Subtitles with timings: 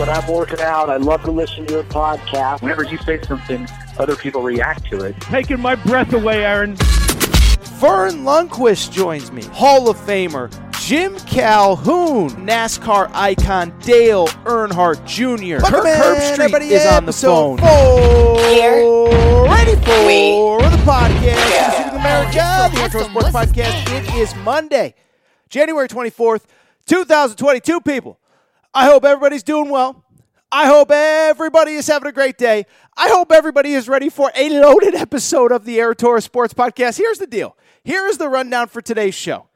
[0.00, 0.88] When I'm working out.
[0.88, 2.62] I love to listen to your podcast.
[2.62, 5.20] Whenever you say something, other people react to it.
[5.20, 6.74] Taking my breath away, Aaron.
[6.76, 9.42] Verne Lundquist joins me.
[9.44, 15.62] Hall of Famer Jim Calhoun, NASCAR icon Dale Earnhardt Jr.
[15.66, 17.58] Kirk Herbstreit is on the phone.
[17.58, 18.76] Here.
[19.44, 21.76] Ready for We the podcast, go.
[21.76, 23.28] Shooting America, Just the have Intro Sports.
[23.28, 23.98] Podcast.
[23.98, 24.94] It is Monday,
[25.50, 26.44] January 24th,
[26.86, 28.19] 2022, people.
[28.72, 30.04] I hope everybody's doing well.
[30.52, 32.66] I hope everybody is having a great day.
[32.96, 36.96] I hope everybody is ready for a loaded episode of the Aaron Torres Sports Podcast.
[36.96, 37.56] Here's the deal.
[37.82, 39.48] Here is the rundown for today's show.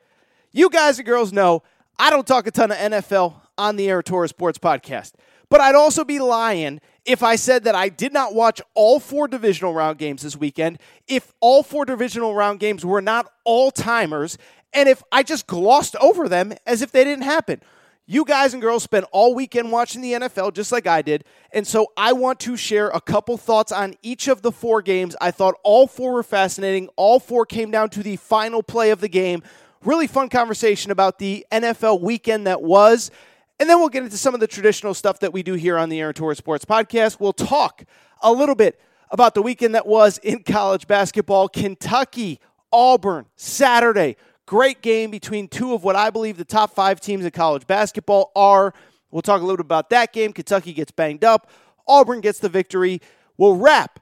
[0.52, 1.62] You guys and girls know
[1.98, 5.12] I don't talk a ton of NFL on the Aaron Torres Sports Podcast,
[5.48, 9.28] but I'd also be lying if I said that I did not watch all four
[9.28, 14.38] divisional round games this weekend, if all four divisional round games were not all timers,
[14.72, 17.60] and if I just glossed over them as if they didn't happen.
[18.06, 21.24] You guys and girls spent all weekend watching the NFL just like I did.
[21.52, 25.16] And so I want to share a couple thoughts on each of the four games.
[25.22, 26.90] I thought all four were fascinating.
[26.96, 29.42] All four came down to the final play of the game.
[29.82, 33.10] Really fun conversation about the NFL weekend that was.
[33.58, 35.88] And then we'll get into some of the traditional stuff that we do here on
[35.88, 37.20] the Aaron Torres Sports Podcast.
[37.20, 37.84] We'll talk
[38.20, 38.78] a little bit
[39.10, 41.48] about the weekend that was in college basketball.
[41.48, 42.38] Kentucky,
[42.70, 44.16] Auburn, Saturday.
[44.46, 48.30] Great game between two of what I believe the top five teams in college basketball
[48.36, 48.74] are.
[49.10, 50.32] We'll talk a little bit about that game.
[50.32, 51.50] Kentucky gets banged up.
[51.86, 53.00] Auburn gets the victory.
[53.36, 54.00] We'll wrap.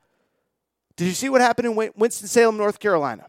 [0.97, 3.27] Did you see what happened in Winston-Salem, North Carolina?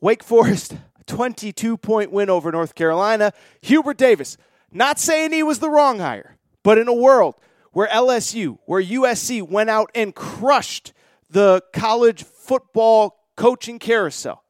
[0.00, 0.76] Wake Forest,
[1.06, 3.32] 22 point win over North Carolina.
[3.62, 4.36] Hubert Davis,
[4.70, 7.36] not saying he was the wrong hire, but in a world
[7.72, 10.92] where LSU, where USC went out and crushed
[11.28, 14.43] the college football coaching carousel,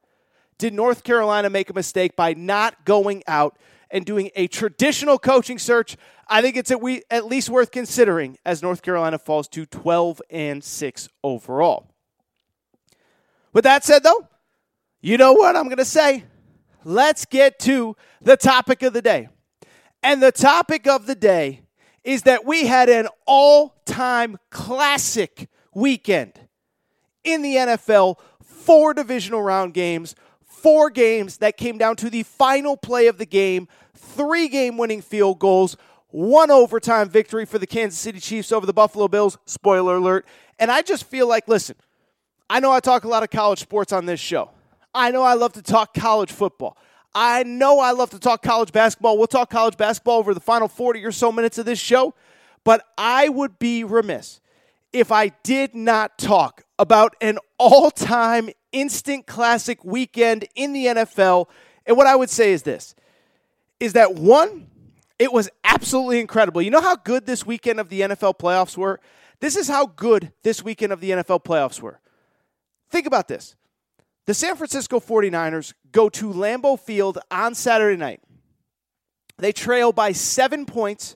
[0.57, 3.57] did North Carolina make a mistake by not going out
[3.89, 5.97] and doing a traditional coaching search?
[6.27, 11.09] I think it's at, least worth considering as North Carolina falls to 12 and 6
[11.23, 11.91] overall.
[13.53, 14.27] With that said, though,
[15.01, 16.25] you know what I'm going to say?
[16.83, 19.29] Let's get to the topic of the day.
[20.03, 21.61] And the topic of the day
[22.03, 26.33] is that we had an all time classic weekend
[27.23, 30.15] in the NFL, four divisional round games,
[30.65, 34.99] four games that came down to the final play of the game, three game winning
[34.99, 35.77] field goals,
[36.07, 39.37] one overtime victory for the Kansas City Chiefs over the Buffalo Bills.
[39.45, 40.25] Spoiler alert.
[40.57, 41.75] And I just feel like, listen,
[42.49, 44.49] I know I talk a lot of college sports on this show.
[44.91, 46.75] I know I love to talk college football.
[47.13, 49.19] I know I love to talk college basketball.
[49.19, 52.15] We'll talk college basketball over the final 40 or so minutes of this show.
[52.63, 54.41] But I would be remiss
[54.91, 61.47] if I did not talk about an all time instant classic weekend in the NFL.
[61.85, 62.93] And what I would say is this
[63.79, 64.67] is that one,
[65.17, 66.61] it was absolutely incredible.
[66.61, 68.99] You know how good this weekend of the NFL playoffs were?
[69.39, 71.99] This is how good this weekend of the NFL playoffs were.
[72.89, 73.55] Think about this.
[74.25, 78.21] The San Francisco 49ers go to Lambeau Field on Saturday night.
[79.37, 81.15] They trail by seven points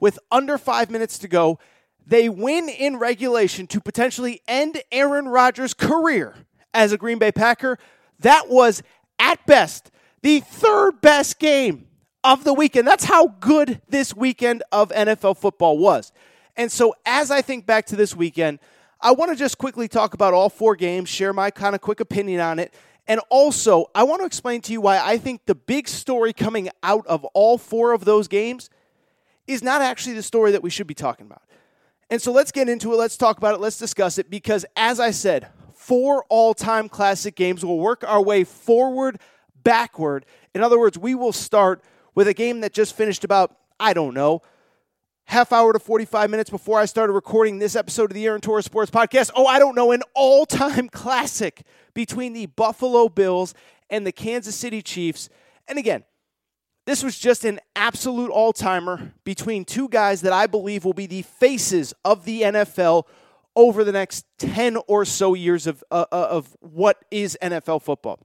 [0.00, 1.58] with under five minutes to go.
[2.06, 6.34] They win in regulation to potentially end Aaron Rodgers' career
[6.74, 7.78] as a Green Bay Packer.
[8.20, 8.82] That was,
[9.18, 9.90] at best,
[10.22, 11.86] the third best game
[12.24, 12.86] of the weekend.
[12.86, 16.12] That's how good this weekend of NFL football was.
[16.56, 18.58] And so, as I think back to this weekend,
[19.00, 22.00] I want to just quickly talk about all four games, share my kind of quick
[22.00, 22.72] opinion on it.
[23.08, 26.68] And also, I want to explain to you why I think the big story coming
[26.82, 28.70] out of all four of those games
[29.48, 31.42] is not actually the story that we should be talking about.
[32.10, 32.96] And so let's get into it.
[32.96, 33.60] Let's talk about it.
[33.60, 35.48] Let's discuss it because, as I said,
[35.82, 39.18] four all time classic games We'll work our way forward,
[39.64, 40.24] backward.
[40.54, 41.82] In other words, we will start
[42.14, 44.42] with a game that just finished about, I don't know,
[45.24, 48.64] half hour to 45 minutes before I started recording this episode of the Aaron Torres
[48.64, 49.30] Sports Podcast.
[49.34, 51.62] Oh, I don't know, an all time classic
[51.94, 53.54] between the Buffalo Bills
[53.90, 55.28] and the Kansas City Chiefs.
[55.66, 56.04] And again,
[56.86, 61.06] this was just an absolute all timer between two guys that I believe will be
[61.06, 63.04] the faces of the NFL
[63.54, 68.18] over the next 10 or so years of, uh, uh, of what is NFL football.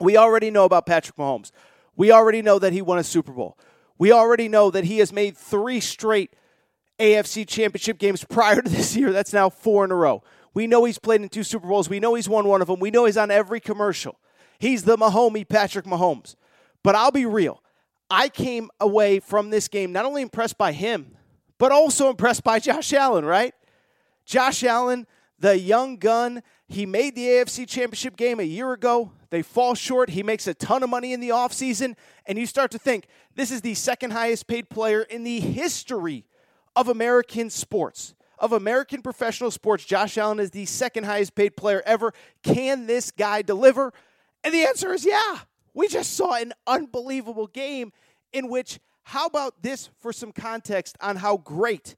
[0.00, 1.50] We already know about Patrick Mahomes.
[1.96, 3.58] We already know that he won a Super Bowl.
[3.98, 6.34] We already know that he has made three straight
[6.98, 9.12] AFC championship games prior to this year.
[9.12, 10.22] That's now four in a row.
[10.54, 11.88] We know he's played in two Super Bowls.
[11.88, 12.80] We know he's won one of them.
[12.80, 14.18] We know he's on every commercial.
[14.58, 16.34] He's the Mahomey Patrick Mahomes.
[16.82, 17.62] But I'll be real.
[18.10, 21.16] I came away from this game not only impressed by him,
[21.58, 23.54] but also impressed by Josh Allen, right?
[24.26, 25.06] Josh Allen,
[25.38, 29.12] the young gun, he made the AFC Championship game a year ago.
[29.30, 30.10] They fall short.
[30.10, 31.94] He makes a ton of money in the offseason.
[32.26, 33.06] And you start to think
[33.36, 36.24] this is the second highest paid player in the history
[36.74, 39.84] of American sports, of American professional sports.
[39.84, 42.12] Josh Allen is the second highest paid player ever.
[42.42, 43.92] Can this guy deliver?
[44.42, 45.38] And the answer is yeah.
[45.72, 47.92] We just saw an unbelievable game
[48.32, 51.94] in which, how about this for some context on how great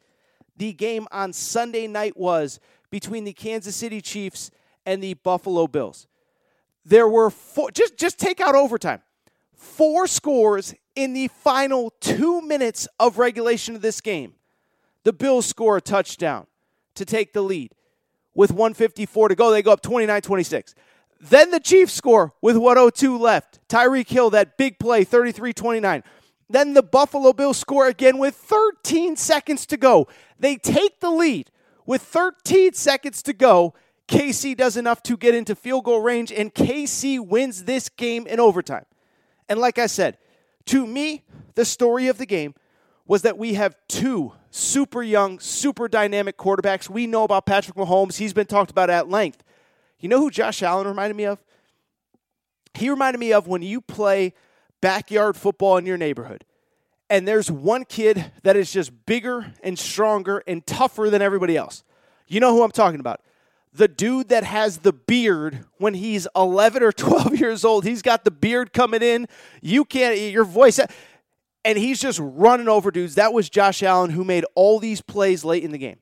[0.58, 2.60] the game on Sunday night was
[2.90, 4.50] between the Kansas City Chiefs
[4.84, 6.06] and the Buffalo Bills?
[6.84, 9.00] There were four, just, just take out overtime,
[9.55, 14.34] four scores in the final two minutes of regulation of this game.
[15.05, 16.46] The Bills score a touchdown
[16.94, 17.72] to take the lead.
[18.34, 20.75] With 154 to go, they go up 29 26.
[21.20, 23.58] Then the Chiefs score with 102 left.
[23.69, 26.02] Tyreek Hill, that big play, 33 29.
[26.50, 30.09] Then the Buffalo Bills score again with 13 seconds to go.
[30.39, 31.50] They take the lead
[31.85, 33.75] with 13 seconds to go.
[34.09, 38.41] KC does enough to get into field goal range, and KC wins this game in
[38.41, 38.87] overtime.
[39.49, 40.17] And like I said,
[40.67, 41.25] to me,
[41.55, 42.55] the story of the game
[43.06, 46.89] was that we have two super young, super dynamic quarterbacks.
[46.89, 49.43] We know about Patrick Mahomes, he's been talked about at length.
[50.00, 51.43] You know who Josh Allen reminded me of?
[52.75, 54.35] He reminded me of when you play
[54.80, 56.44] backyard football in your neighborhood.
[57.10, 61.82] And there's one kid that is just bigger and stronger and tougher than everybody else.
[62.26, 63.22] You know who I'm talking about.
[63.72, 67.84] The dude that has the beard when he's 11 or 12 years old.
[67.84, 69.26] He's got the beard coming in.
[69.62, 70.78] You can't, your voice,
[71.64, 73.14] and he's just running over dudes.
[73.14, 75.98] That was Josh Allen who made all these plays late in the game.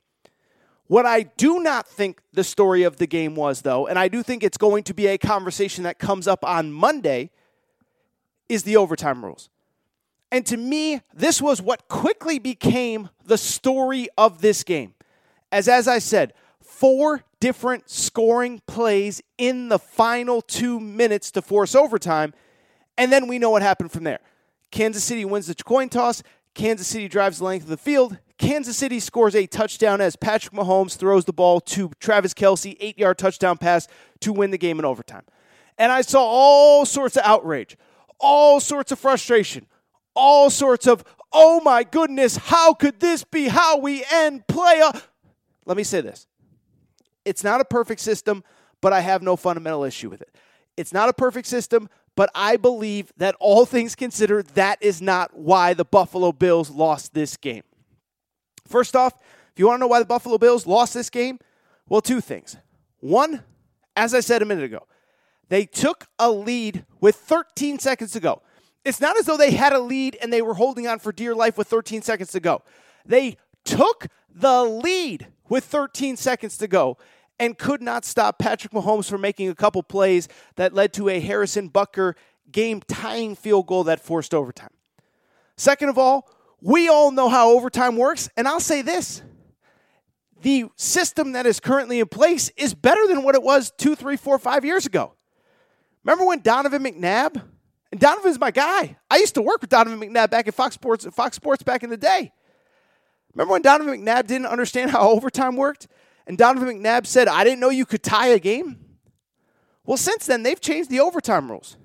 [0.88, 4.22] What I do not think the story of the game was, though, and I do
[4.22, 7.30] think it's going to be a conversation that comes up on Monday,
[8.48, 9.48] is the overtime rules.
[10.32, 14.94] And to me, this was what quickly became the story of this game.
[15.52, 21.74] As as I said, four different scoring plays in the final 2 minutes to force
[21.74, 22.34] overtime,
[22.98, 24.20] and then we know what happened from there.
[24.70, 26.22] Kansas City wins the coin toss,
[26.54, 30.52] Kansas City drives the length of the field, Kansas City scores a touchdown as Patrick
[30.52, 33.88] Mahomes throws the ball to Travis Kelce, eight yard touchdown pass
[34.20, 35.22] to win the game in overtime.
[35.78, 37.76] And I saw all sorts of outrage,
[38.18, 39.66] all sorts of frustration,
[40.14, 44.80] all sorts of, oh my goodness, how could this be how we end play?
[44.80, 44.92] Uh,
[45.64, 46.26] let me say this
[47.24, 48.44] it's not a perfect system,
[48.80, 50.34] but I have no fundamental issue with it.
[50.76, 55.36] It's not a perfect system, but I believe that all things considered, that is not
[55.36, 57.62] why the Buffalo Bills lost this game.
[58.66, 59.14] First off,
[59.52, 61.38] if you want to know why the Buffalo Bills lost this game,
[61.88, 62.56] well, two things.
[63.00, 63.42] One,
[63.94, 64.86] as I said a minute ago,
[65.48, 68.42] they took a lead with 13 seconds to go.
[68.84, 71.34] It's not as though they had a lead and they were holding on for dear
[71.34, 72.62] life with 13 seconds to go.
[73.04, 76.96] They took the lead with 13 seconds to go
[77.38, 81.20] and could not stop Patrick Mahomes from making a couple plays that led to a
[81.20, 82.14] Harrison Butker
[82.50, 84.70] game tying field goal that forced overtime.
[85.56, 86.28] Second of all,
[86.60, 89.22] we all know how overtime works, and I'll say this
[90.42, 94.16] the system that is currently in place is better than what it was two, three,
[94.16, 95.14] four, five years ago.
[96.06, 97.42] Remember when Donovan McNabb,
[97.90, 98.96] and Donovan's my guy.
[99.10, 101.90] I used to work with Donovan McNabb back at Fox Sports, Fox Sports back in
[101.90, 102.32] the day.
[103.34, 105.88] Remember when Donovan McNabb didn't understand how overtime worked?
[106.28, 108.78] And Donovan McNabb said, I didn't know you could tie a game.
[109.84, 111.76] Well, since then, they've changed the overtime rules.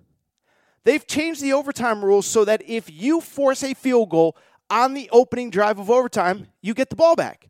[0.83, 4.37] They've changed the overtime rules so that if you force a field goal
[4.69, 7.49] on the opening drive of overtime, you get the ball back.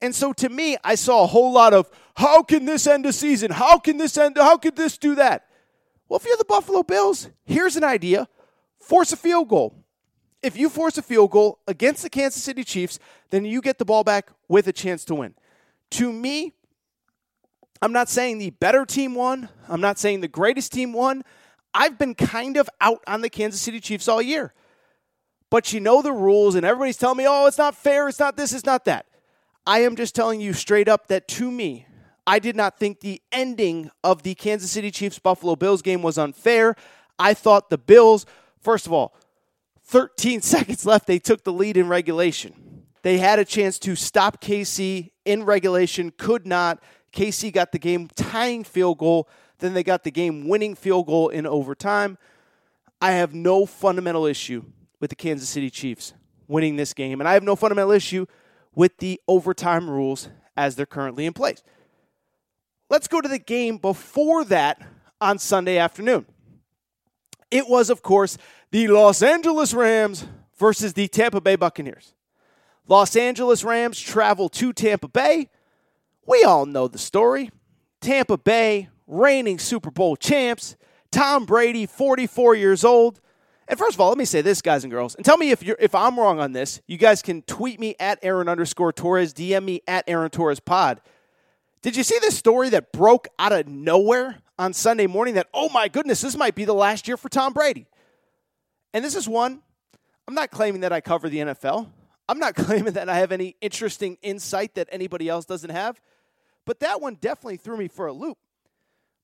[0.00, 3.12] And so to me, I saw a whole lot of how can this end a
[3.12, 3.50] season?
[3.50, 4.36] How can this end?
[4.36, 5.48] How could this do that?
[6.08, 8.28] Well, if you're the Buffalo Bills, here's an idea
[8.78, 9.84] force a field goal.
[10.42, 12.98] If you force a field goal against the Kansas City Chiefs,
[13.30, 15.34] then you get the ball back with a chance to win.
[15.92, 16.52] To me,
[17.80, 21.22] I'm not saying the better team won, I'm not saying the greatest team won.
[21.72, 24.54] I've been kind of out on the Kansas City Chiefs all year.
[25.50, 28.36] But you know the rules, and everybody's telling me, oh, it's not fair, it's not
[28.36, 29.06] this, it's not that.
[29.66, 31.86] I am just telling you straight up that to me,
[32.26, 36.16] I did not think the ending of the Kansas City Chiefs Buffalo Bills game was
[36.16, 36.74] unfair.
[37.18, 38.24] I thought the Bills,
[38.60, 39.14] first of all,
[39.84, 42.54] 13 seconds left, they took the lead in regulation.
[43.02, 46.82] They had a chance to stop KC in regulation, could not.
[47.12, 49.28] KC got the game tying field goal,
[49.58, 52.16] then they got the game winning field goal in overtime.
[53.00, 54.64] I have no fundamental issue
[55.00, 56.14] with the Kansas City Chiefs
[56.48, 58.24] winning this game, and I have no fundamental issue
[58.74, 61.62] with the overtime rules as they're currently in place.
[62.90, 64.80] Let's go to the game before that
[65.20, 66.26] on Sunday afternoon.
[67.50, 68.36] It was, of course,
[68.70, 70.26] the Los Angeles Rams
[70.58, 72.14] versus the Tampa Bay Buccaneers.
[72.86, 75.48] Los Angeles Rams travel to Tampa Bay.
[76.26, 77.50] We all know the story.
[78.00, 80.76] Tampa Bay, reigning Super Bowl champs.
[81.10, 83.20] Tom Brady, 44 years old.
[83.66, 85.62] And first of all, let me say this, guys and girls, and tell me if
[85.62, 86.82] you're if I'm wrong on this.
[86.86, 91.00] You guys can tweet me at Aaron underscore Torres, DM me at Aaron Torres Pod.
[91.84, 95.68] Did you see this story that broke out of nowhere on Sunday morning that, oh
[95.68, 97.84] my goodness, this might be the last year for Tom Brady?
[98.94, 99.60] And this is one,
[100.26, 101.90] I'm not claiming that I cover the NFL.
[102.26, 106.00] I'm not claiming that I have any interesting insight that anybody else doesn't have.
[106.64, 108.38] But that one definitely threw me for a loop.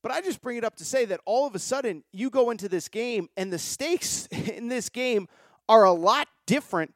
[0.03, 2.51] But I just bring it up to say that all of a sudden you go
[2.51, 5.29] into this game and the stakes in this game
[5.67, 6.95] are a lot different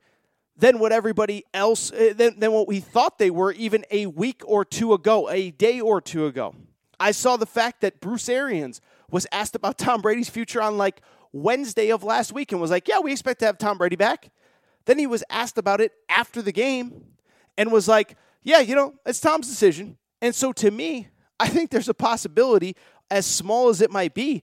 [0.57, 4.43] than what everybody else uh, than, than what we thought they were even a week
[4.47, 6.55] or two ago, a day or two ago.
[7.01, 8.81] I saw the fact that Bruce Arians
[9.11, 11.01] was asked about Tom Brady's future on like
[11.33, 14.31] Wednesday of last week and was like, "Yeah, we expect to have Tom Brady back."
[14.85, 17.05] Then he was asked about it after the game
[17.59, 21.09] and was like, "Yeah, you know, it's Tom's decision." And so to me,
[21.41, 22.77] I think there's a possibility
[23.11, 24.43] as small as it might be,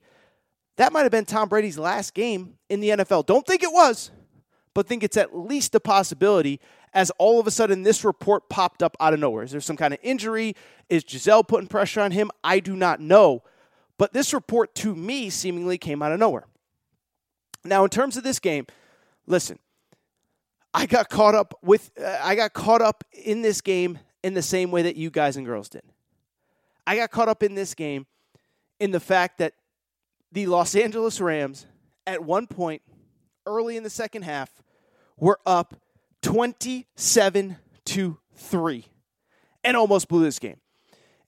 [0.77, 3.25] that might have been Tom Brady's last game in the NFL.
[3.25, 4.11] Don't think it was,
[4.73, 6.59] but think it's at least a possibility
[6.93, 9.43] as all of a sudden this report popped up out of nowhere.
[9.43, 10.55] Is there some kind of injury?
[10.89, 12.31] Is Gisele putting pressure on him?
[12.43, 13.43] I do not know.
[13.97, 16.47] But this report to me seemingly came out of nowhere.
[17.63, 18.65] Now, in terms of this game,
[19.27, 19.59] listen,
[20.73, 24.41] I got caught up with uh, I got caught up in this game in the
[24.41, 25.83] same way that you guys and girls did.
[26.87, 28.07] I got caught up in this game
[28.79, 29.53] in the fact that
[30.31, 31.67] the Los Angeles Rams
[32.07, 32.81] at one point
[33.45, 34.61] early in the second half
[35.17, 35.75] we were up
[36.21, 38.85] 27 to 3
[39.63, 40.57] and almost blew this game.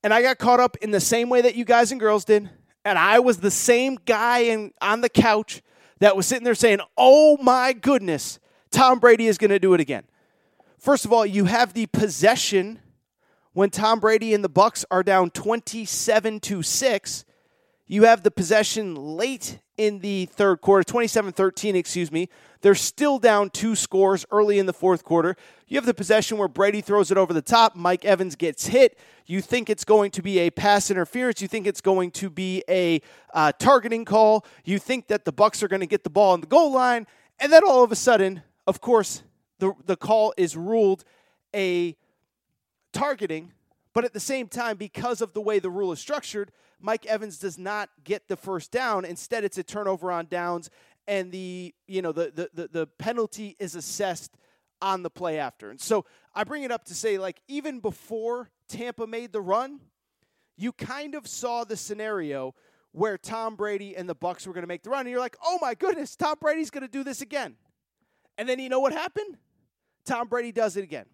[0.03, 2.49] And I got caught up in the same way that you guys and girls did.
[2.83, 5.61] And I was the same guy in, on the couch
[5.99, 8.39] that was sitting there saying, Oh my goodness,
[8.71, 10.03] Tom Brady is going to do it again.
[10.77, 12.79] First of all, you have the possession
[13.53, 17.25] when Tom Brady and the Bucs are down 27 to 6.
[17.85, 22.29] You have the possession late in the third quarter, 27 13, excuse me.
[22.61, 25.35] They're still down two scores early in the fourth quarter.
[25.67, 27.75] You have the possession where Brady throws it over the top.
[27.75, 28.97] Mike Evans gets hit.
[29.25, 31.41] You think it's going to be a pass interference.
[31.41, 33.01] You think it's going to be a
[33.33, 34.45] uh, targeting call.
[34.63, 37.05] You think that the Bucs are going to get the ball on the goal line.
[37.39, 39.23] And then all of a sudden, of course,
[39.59, 41.03] the, the call is ruled
[41.53, 41.97] a
[42.93, 43.51] targeting.
[43.93, 47.37] But at the same time, because of the way the rule is structured, Mike Evans
[47.37, 49.05] does not get the first down.
[49.05, 50.69] Instead, it's a turnover on downs,
[51.07, 54.35] and the you know the the the, the penalty is assessed
[54.81, 55.69] on the play after.
[55.69, 59.79] And so I bring it up to say, like, even before Tampa made the run,
[60.57, 62.53] you kind of saw the scenario
[62.91, 65.37] where Tom Brady and the Bucs were going to make the run, and you're like,
[65.43, 67.55] oh my goodness, Tom Brady's going to do this again.
[68.37, 69.37] And then you know what happened?
[70.05, 71.05] Tom Brady does it again.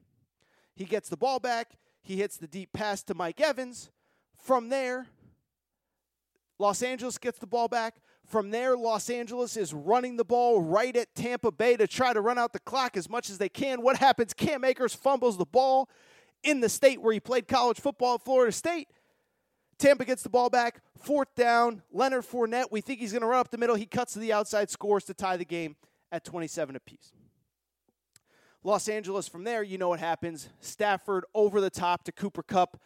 [0.76, 1.78] He gets the ball back.
[2.02, 3.92] He hits the deep pass to Mike Evans.
[4.38, 5.08] From there,
[6.58, 7.96] Los Angeles gets the ball back.
[8.26, 12.22] From there, Los Angeles is running the ball right at Tampa Bay to try to
[12.22, 13.82] run out the clock as much as they can.
[13.82, 14.34] What happens?
[14.34, 15.90] Cam Akers fumbles the ball
[16.44, 18.88] in the state where he played college football at Florida State.
[19.80, 21.82] Tampa gets the ball back, fourth down.
[21.92, 23.76] Leonard Fournette, we think he's going to run up the middle.
[23.76, 25.76] He cuts to the outside, scores to tie the game
[26.12, 27.14] at 27 apiece.
[28.64, 30.50] Los Angeles from there, you know what happens.
[30.60, 32.80] Stafford over the top to Cooper Kupp,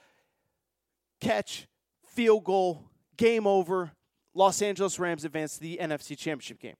[1.19, 1.67] Catch,
[2.07, 3.91] field goal, game over.
[4.35, 6.75] Los Angeles Rams advance to the NFC Championship game.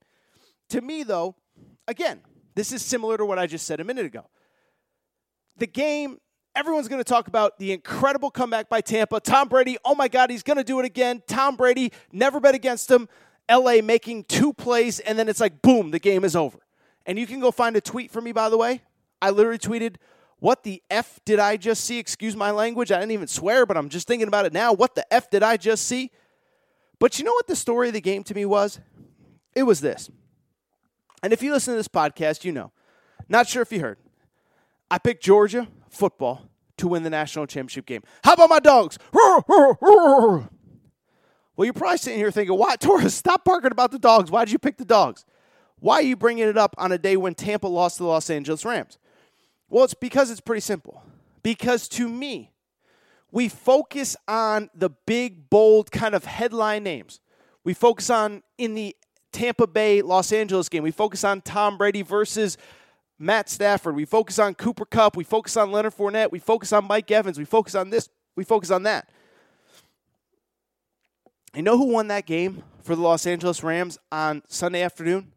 [0.69, 1.35] To me, though,
[1.87, 2.21] again,
[2.55, 4.27] this is similar to what I just said a minute ago.
[5.57, 6.17] The game,
[6.55, 9.19] everyone's going to talk about the incredible comeback by Tampa.
[9.19, 11.21] Tom Brady, oh my God, he's going to do it again.
[11.27, 13.07] Tom Brady, never bet against him.
[13.51, 16.59] LA making two plays, and then it's like, boom, the game is over.
[17.05, 18.81] And you can go find a tweet for me, by the way.
[19.21, 19.95] I literally tweeted,
[20.39, 21.99] What the F did I just see?
[21.99, 22.91] Excuse my language.
[22.91, 24.73] I didn't even swear, but I'm just thinking about it now.
[24.73, 26.11] What the F did I just see?
[26.99, 28.79] But you know what the story of the game to me was?
[29.55, 30.09] It was this.
[31.21, 32.71] And if you listen to this podcast, you know.
[33.29, 33.97] Not sure if you heard.
[34.91, 38.03] I picked Georgia football to win the national championship game.
[38.23, 38.97] How about my dogs?
[41.55, 44.31] Well, you're probably sitting here thinking, why, Torres, stop barking about the dogs.
[44.31, 45.23] Why did you pick the dogs?
[45.83, 48.29] Why are you bringing it up on a day when Tampa lost to the Los
[48.29, 48.97] Angeles Rams?
[49.67, 51.03] Well, it's because it's pretty simple.
[51.43, 52.53] Because to me,
[53.33, 57.19] we focus on the big, bold kind of headline names.
[57.65, 58.95] We focus on in the
[59.33, 62.57] Tampa Bay Los Angeles game, we focus on Tom Brady versus
[63.19, 63.93] Matt Stafford.
[63.93, 65.17] We focus on Cooper Kupp.
[65.17, 66.31] We focus on Leonard Fournette.
[66.31, 67.37] We focus on Mike Evans.
[67.37, 68.07] We focus on this.
[68.37, 69.09] We focus on that.
[71.53, 75.33] You know who won that game for the Los Angeles Rams on Sunday afternoon?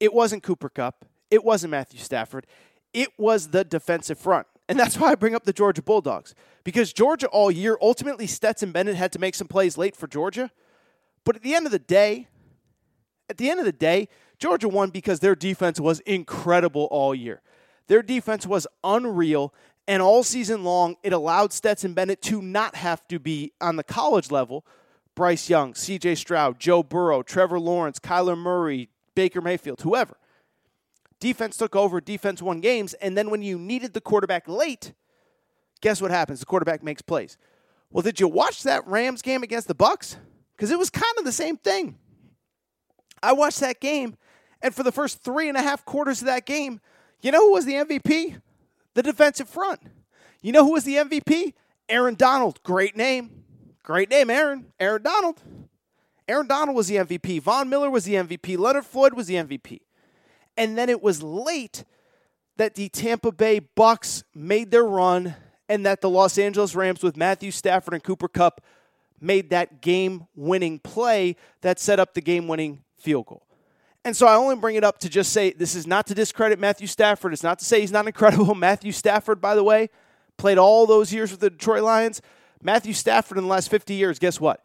[0.00, 1.04] It wasn't Cooper Kupp.
[1.30, 2.46] It wasn't Matthew Stafford.
[2.92, 4.46] It was the defensive front.
[4.68, 6.34] And that's why I bring up the Georgia Bulldogs.
[6.64, 10.50] Because Georgia all year, ultimately, Stetson Bennett had to make some plays late for Georgia.
[11.24, 12.28] But at the end of the day,
[13.28, 17.42] at the end of the day, Georgia won because their defense was incredible all year.
[17.88, 19.54] Their defense was unreal,
[19.88, 23.84] and all season long, it allowed Stetson Bennett to not have to be on the
[23.84, 24.66] college level.
[25.14, 30.16] Bryce Young, CJ Stroud, Joe Burrow, Trevor Lawrence, Kyler Murray, Baker Mayfield, whoever.
[31.18, 34.92] Defense took over, defense won games, and then when you needed the quarterback late,
[35.80, 36.38] guess what happens?
[36.38, 37.36] The quarterback makes plays.
[37.90, 40.16] Well, did you watch that Rams game against the Bucs?
[40.54, 41.98] Because it was kind of the same thing.
[43.22, 44.16] I watched that game,
[44.60, 46.80] and for the first three and a half quarters of that game,
[47.22, 48.40] you know who was the MVP?
[48.94, 49.80] The defensive front.
[50.42, 51.54] You know who was the MVP?
[51.88, 52.62] Aaron Donald.
[52.62, 53.44] Great name.
[53.82, 54.66] Great name, Aaron.
[54.78, 55.40] Aaron Donald.
[56.28, 57.40] Aaron Donald was the MVP.
[57.40, 58.58] Von Miller was the MVP.
[58.58, 59.80] Leonard Floyd was the MVP.
[60.56, 61.84] And then it was late
[62.56, 65.36] that the Tampa Bay Bucs made their run
[65.68, 68.62] and that the Los Angeles Rams with Matthew Stafford and Cooper Kupp
[69.20, 73.42] made that game-winning play that set up the game-winning field goal.
[74.04, 76.58] And so I only bring it up to just say this is not to discredit
[76.58, 77.32] Matthew Stafford.
[77.32, 78.54] It's not to say he's not incredible.
[78.54, 79.90] Matthew Stafford, by the way,
[80.36, 82.22] played all those years with the Detroit Lions.
[82.62, 84.64] Matthew Stafford in the last 50 years, guess what?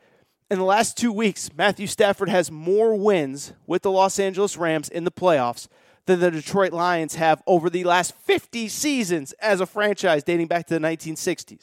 [0.51, 4.89] In the last two weeks, Matthew Stafford has more wins with the Los Angeles Rams
[4.89, 5.69] in the playoffs
[6.07, 10.67] than the Detroit Lions have over the last 50 seasons as a franchise dating back
[10.67, 11.61] to the 1960s.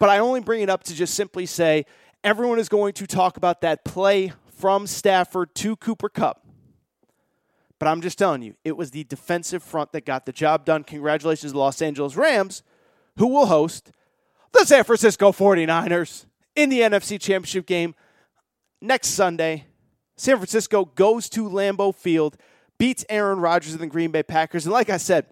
[0.00, 1.86] But I only bring it up to just simply say
[2.24, 6.44] everyone is going to talk about that play from Stafford to Cooper Kupp.
[7.78, 10.82] But I'm just telling you, it was the defensive front that got the job done.
[10.82, 12.64] Congratulations Los Angeles Rams,
[13.18, 13.92] who will host
[14.50, 17.94] the San Francisco 49ers in the NFC Championship game
[18.80, 19.66] next Sunday.
[20.16, 22.36] San Francisco goes to Lambeau Field,
[22.78, 24.66] beats Aaron Rodgers and the Green Bay Packers.
[24.66, 25.26] And like I said,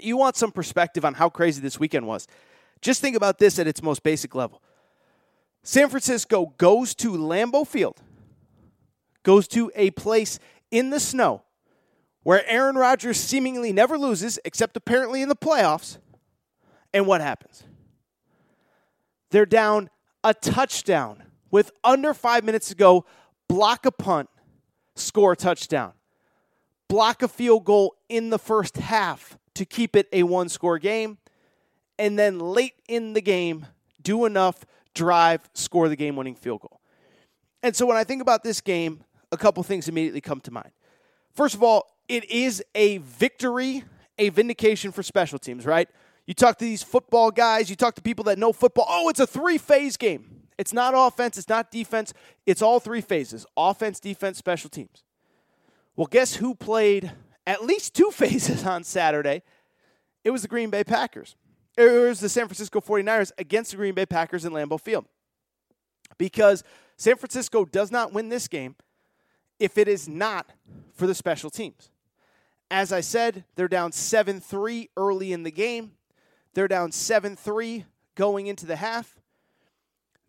[0.00, 2.26] you want some perspective on how crazy this weekend was.
[2.80, 4.62] Just think about this at its most basic level.
[5.62, 8.00] San Francisco goes to Lambeau Field,
[9.22, 10.38] goes to a place
[10.70, 11.42] in the snow
[12.22, 15.98] where Aaron Rodgers seemingly never loses, except apparently in the playoffs.
[16.92, 17.64] And what happens?
[19.30, 19.90] They're down
[20.24, 23.04] a touchdown with under five minutes to go,
[23.48, 24.28] block a punt,
[24.96, 25.92] score a touchdown,
[26.88, 31.18] block a field goal in the first half to keep it a one score game,
[31.98, 33.66] and then late in the game,
[34.02, 36.80] do enough drive, score the game winning field goal.
[37.62, 40.70] And so when I think about this game, a couple things immediately come to mind.
[41.32, 43.84] First of all, it is a victory,
[44.18, 45.88] a vindication for special teams, right?
[46.26, 48.86] You talk to these football guys, you talk to people that know football.
[48.88, 50.42] Oh, it's a three phase game.
[50.56, 52.14] It's not offense, it's not defense,
[52.46, 55.02] it's all three phases offense, defense, special teams.
[55.96, 57.12] Well, guess who played
[57.46, 59.42] at least two phases on Saturday?
[60.22, 61.36] It was the Green Bay Packers.
[61.76, 65.06] It was the San Francisco 49ers against the Green Bay Packers in Lambeau Field.
[66.18, 66.62] Because
[66.96, 68.76] San Francisco does not win this game
[69.58, 70.50] if it is not
[70.94, 71.90] for the special teams.
[72.70, 75.92] As I said, they're down 7 3 early in the game.
[76.54, 79.20] They're down 7 3 going into the half.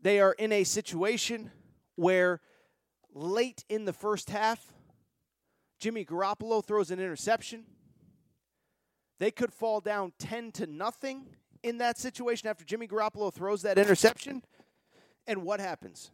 [0.01, 1.51] They are in a situation
[1.95, 2.41] where
[3.13, 4.73] late in the first half,
[5.79, 7.65] Jimmy Garoppolo throws an interception.
[9.19, 11.27] They could fall down 10 to nothing
[11.63, 14.43] in that situation after Jimmy Garoppolo throws that interception.
[15.27, 16.11] And what happens?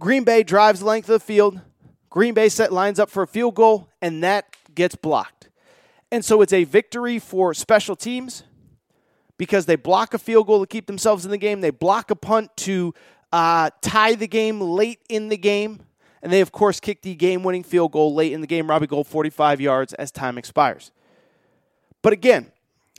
[0.00, 1.60] Green Bay drives length of the field.
[2.08, 5.37] Green Bay set lines up for a field goal, and that gets blocked.
[6.10, 8.42] And so it's a victory for special teams
[9.36, 11.60] because they block a field goal to keep themselves in the game.
[11.60, 12.94] They block a punt to
[13.32, 15.80] uh, tie the game late in the game.
[16.22, 18.68] And they, of course, kick the game winning field goal late in the game.
[18.68, 20.90] Robbie Gould, 45 yards as time expires.
[22.02, 22.50] But again,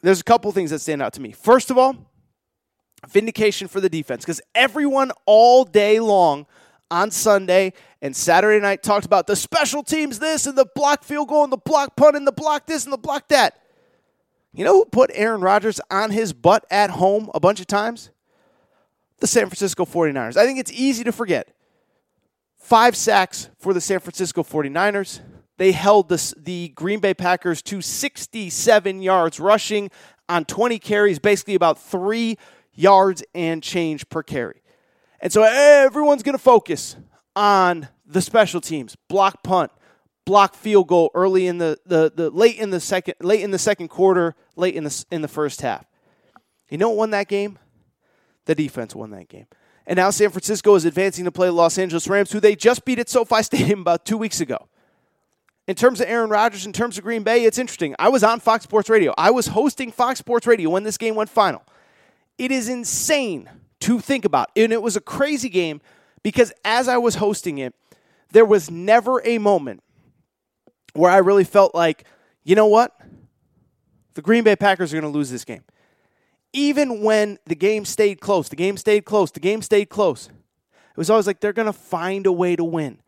[0.01, 1.31] there's a couple things that stand out to me.
[1.31, 1.95] First of all,
[3.07, 6.45] vindication for the defense because everyone all day long
[6.91, 11.27] on Sunday and Saturday night talked about the special teams this and the block field
[11.27, 13.61] goal and the block punt and the block this and the block that.
[14.53, 18.09] You know who put Aaron Rodgers on his butt at home a bunch of times?
[19.19, 20.37] The San Francisco 49ers.
[20.37, 21.53] I think it's easy to forget.
[22.57, 25.19] Five sacks for the San Francisco 49ers.
[25.57, 29.91] They held the, the Green Bay Packers to 67 yards rushing
[30.29, 32.37] on 20 carries, basically about three
[32.73, 34.61] yards and change per carry.
[35.19, 36.95] And so everyone's going to focus
[37.35, 39.71] on the special teams, block punt,
[40.25, 43.59] block field goal early in the, the, the late in the second late in the
[43.59, 45.85] second quarter, late in the in the first half.
[46.69, 47.57] You know what won that game?
[48.45, 49.47] The defense won that game.
[49.85, 52.99] And now San Francisco is advancing to play Los Angeles Rams, who they just beat
[52.99, 54.67] at SoFi Stadium about two weeks ago.
[55.67, 57.95] In terms of Aaron Rodgers, in terms of Green Bay, it's interesting.
[57.99, 59.13] I was on Fox Sports Radio.
[59.17, 61.63] I was hosting Fox Sports Radio when this game went final.
[62.39, 63.49] It is insane
[63.81, 64.49] to think about.
[64.55, 65.81] And it was a crazy game
[66.23, 67.73] because as I was hosting it,
[68.31, 69.81] there was never a moment
[70.93, 72.05] where I really felt like,
[72.43, 72.95] you know what?
[74.13, 75.63] The Green Bay Packers are going to lose this game.
[76.51, 80.27] Even when the game stayed close, the game stayed close, the game stayed close.
[80.27, 83.01] It was always like they're going to find a way to win.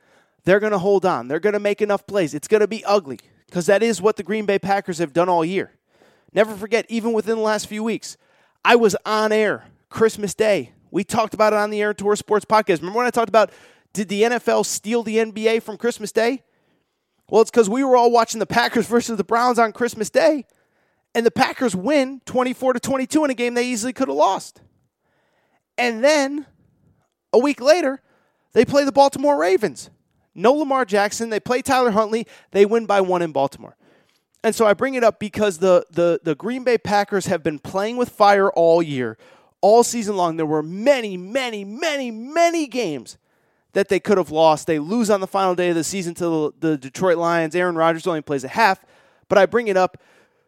[0.43, 1.27] They're going to hold on.
[1.27, 2.33] They're going to make enough plays.
[2.33, 5.29] It's going to be ugly because that is what the Green Bay Packers have done
[5.29, 5.71] all year.
[6.33, 8.17] Never forget, even within the last few weeks,
[8.63, 10.71] I was on air Christmas Day.
[10.91, 12.79] We talked about it on the Aaron Torres Sports podcast.
[12.79, 13.51] Remember when I talked about
[13.93, 16.43] did the NFL steal the NBA from Christmas Day?
[17.29, 20.45] Well, it's because we were all watching the Packers versus the Browns on Christmas Day,
[21.15, 24.61] and the Packers win 24 to 22 in a game they easily could have lost.
[25.77, 26.45] And then
[27.33, 28.01] a week later,
[28.53, 29.89] they play the Baltimore Ravens.
[30.33, 31.29] No Lamar Jackson.
[31.29, 32.27] They play Tyler Huntley.
[32.51, 33.75] They win by one in Baltimore.
[34.43, 37.59] And so I bring it up because the, the, the Green Bay Packers have been
[37.59, 39.17] playing with fire all year,
[39.61, 40.37] all season long.
[40.37, 43.17] There were many, many, many, many games
[43.73, 44.67] that they could have lost.
[44.67, 47.55] They lose on the final day of the season to the, Detroit Lions.
[47.55, 48.83] Aaron Rodgers only plays a half.
[49.29, 49.97] But I bring it up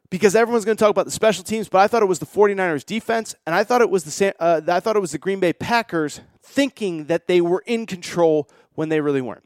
[0.10, 2.26] because everyone's going to talk about the special teams, but I thought it was the
[2.26, 5.39] 49ers defense, and I thought it was the uh, I thought it was the Green
[5.39, 9.43] Bay Packers thinking that they were in control when they really weren't.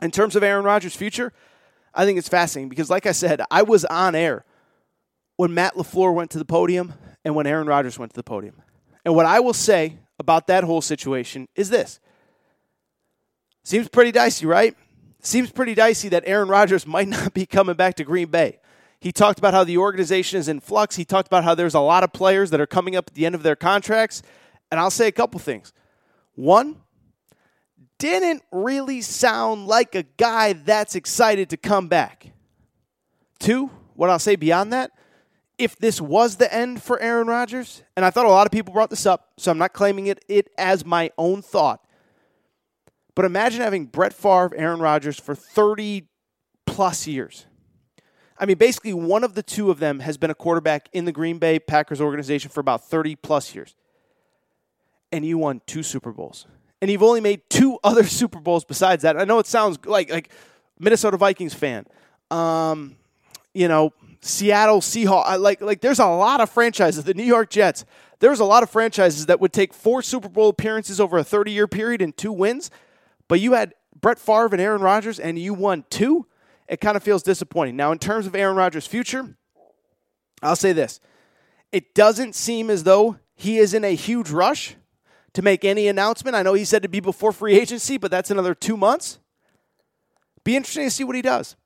[0.00, 1.32] In terms of Aaron Rodgers' future,
[1.94, 4.44] I think it's fascinating because, like I said, I was on air
[5.36, 8.62] when Matt LaFleur went to the podium and when Aaron Rodgers went to the podium.
[9.04, 12.00] And what I will say about that whole situation is this
[13.64, 14.76] seems pretty dicey, right?
[15.20, 18.58] Seems pretty dicey that Aaron Rodgers might not be coming back to Green Bay.
[19.00, 20.94] He talked about how the organization is in flux.
[20.94, 23.26] He talked about how there's a lot of players that are coming up at the
[23.26, 24.22] end of their contracts.
[24.70, 25.72] And I'll say a couple things.
[26.36, 26.76] One,
[27.98, 32.32] didn't really sound like a guy that's excited to come back.
[33.38, 34.92] Two, what I'll say beyond that,
[35.58, 38.72] if this was the end for Aaron Rodgers, and I thought a lot of people
[38.72, 41.84] brought this up, so I'm not claiming it, it as my own thought.
[43.14, 46.08] But imagine having Brett Favre, Aaron Rodgers for 30
[46.66, 47.46] plus years.
[48.38, 51.12] I mean, basically, one of the two of them has been a quarterback in the
[51.12, 53.74] Green Bay Packers organization for about 30 plus years.
[55.12, 56.46] And you won two Super Bowls
[56.82, 59.18] and you've only made two other Super Bowls besides that.
[59.18, 60.30] I know it sounds like like
[60.78, 61.86] Minnesota Vikings fan,
[62.30, 62.96] um,
[63.54, 65.32] you know, Seattle Seahawks.
[65.32, 67.04] Uh, like like there's a lot of franchises.
[67.04, 67.84] The New York Jets.
[68.20, 71.50] There's a lot of franchises that would take four Super Bowl appearances over a 30
[71.50, 72.70] year period and two wins,
[73.26, 76.26] but you had Brett Favre and Aaron Rodgers, and you won two.
[76.68, 77.76] It kind of feels disappointing.
[77.76, 79.36] Now, in terms of Aaron Rodgers' future,
[80.40, 81.00] I'll say this:
[81.72, 84.76] it doesn't seem as though he is in a huge rush
[85.34, 86.36] to make any announcement.
[86.36, 89.18] I know he said to be before free agency, but that's another two months.
[90.44, 91.56] Be interesting to see what he does.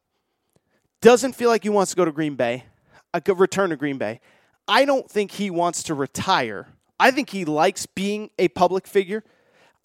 [1.01, 3.77] Doesn't feel like he wants to go to Green Bay, uh, a good return to
[3.77, 4.21] Green Bay.
[4.69, 6.69] I don't think he wants to retire.
[6.99, 9.23] I think he likes being a public figure.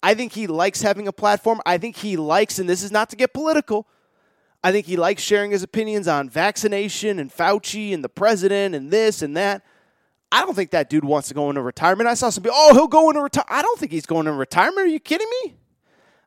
[0.02, 1.60] I think he likes having a platform.
[1.64, 3.86] I think he likes, and this is not to get political,
[4.64, 8.90] I think he likes sharing his opinions on vaccination and Fauci and the president and
[8.90, 9.62] this and that.
[10.30, 12.08] I don't think that dude wants to go into retirement.
[12.08, 13.50] I saw some people, oh, he'll go into retirement.
[13.50, 14.86] I don't think he's going into retirement.
[14.86, 15.56] Are you kidding me?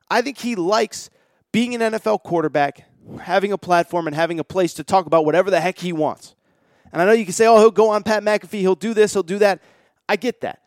[0.08, 1.10] I think he likes
[1.50, 2.84] being an NFL quarterback,
[3.20, 6.34] having a platform, and having a place to talk about whatever the heck he wants.
[6.92, 9.12] And I know you can say, oh, he'll go on Pat McAfee, he'll do this,
[9.12, 9.60] he'll do that.
[10.08, 10.62] I get that.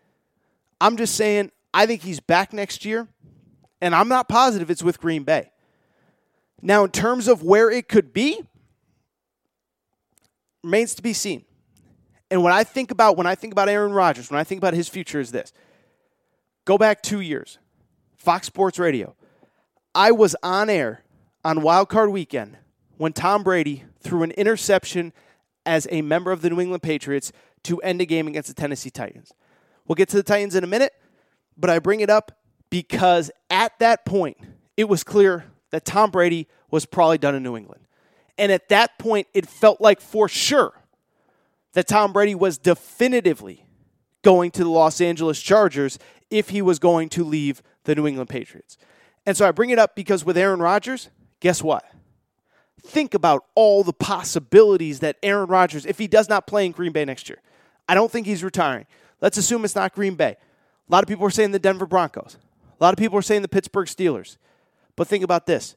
[0.81, 3.07] I'm just saying, I think he's back next year,
[3.81, 5.51] and I'm not positive it's with Green Bay.
[6.61, 8.41] Now, in terms of where it could be,
[10.63, 11.45] remains to be seen.
[12.29, 14.73] And when I think about when I think about Aaron Rodgers, when I think about
[14.73, 15.51] his future is this.
[16.65, 17.57] Go back 2 years.
[18.17, 19.15] Fox Sports Radio.
[19.95, 21.03] I was on air
[21.43, 22.57] on Wild Card Weekend
[22.97, 25.13] when Tom Brady threw an interception
[25.65, 27.31] as a member of the New England Patriots
[27.63, 29.31] to end a game against the Tennessee Titans.
[29.87, 30.93] We'll get to the Titans in a minute,
[31.57, 32.31] but I bring it up
[32.69, 34.37] because at that point,
[34.77, 37.85] it was clear that Tom Brady was probably done in New England.
[38.37, 40.73] And at that point, it felt like for sure
[41.73, 43.65] that Tom Brady was definitively
[44.21, 45.99] going to the Los Angeles Chargers
[46.29, 48.77] if he was going to leave the New England Patriots.
[49.25, 51.85] And so I bring it up because with Aaron Rodgers, guess what?
[52.81, 56.91] Think about all the possibilities that Aaron Rodgers, if he does not play in Green
[56.91, 57.39] Bay next year,
[57.87, 58.85] I don't think he's retiring.
[59.21, 60.37] Let's assume it's not Green Bay.
[60.87, 62.37] A lot of people are saying the Denver Broncos.
[62.79, 64.37] A lot of people are saying the Pittsburgh Steelers.
[64.95, 65.75] But think about this.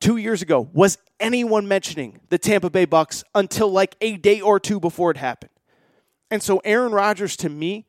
[0.00, 4.58] Two years ago, was anyone mentioning the Tampa Bay Bucs until like a day or
[4.58, 5.50] two before it happened?
[6.30, 7.86] And so Aaron Rodgers to me,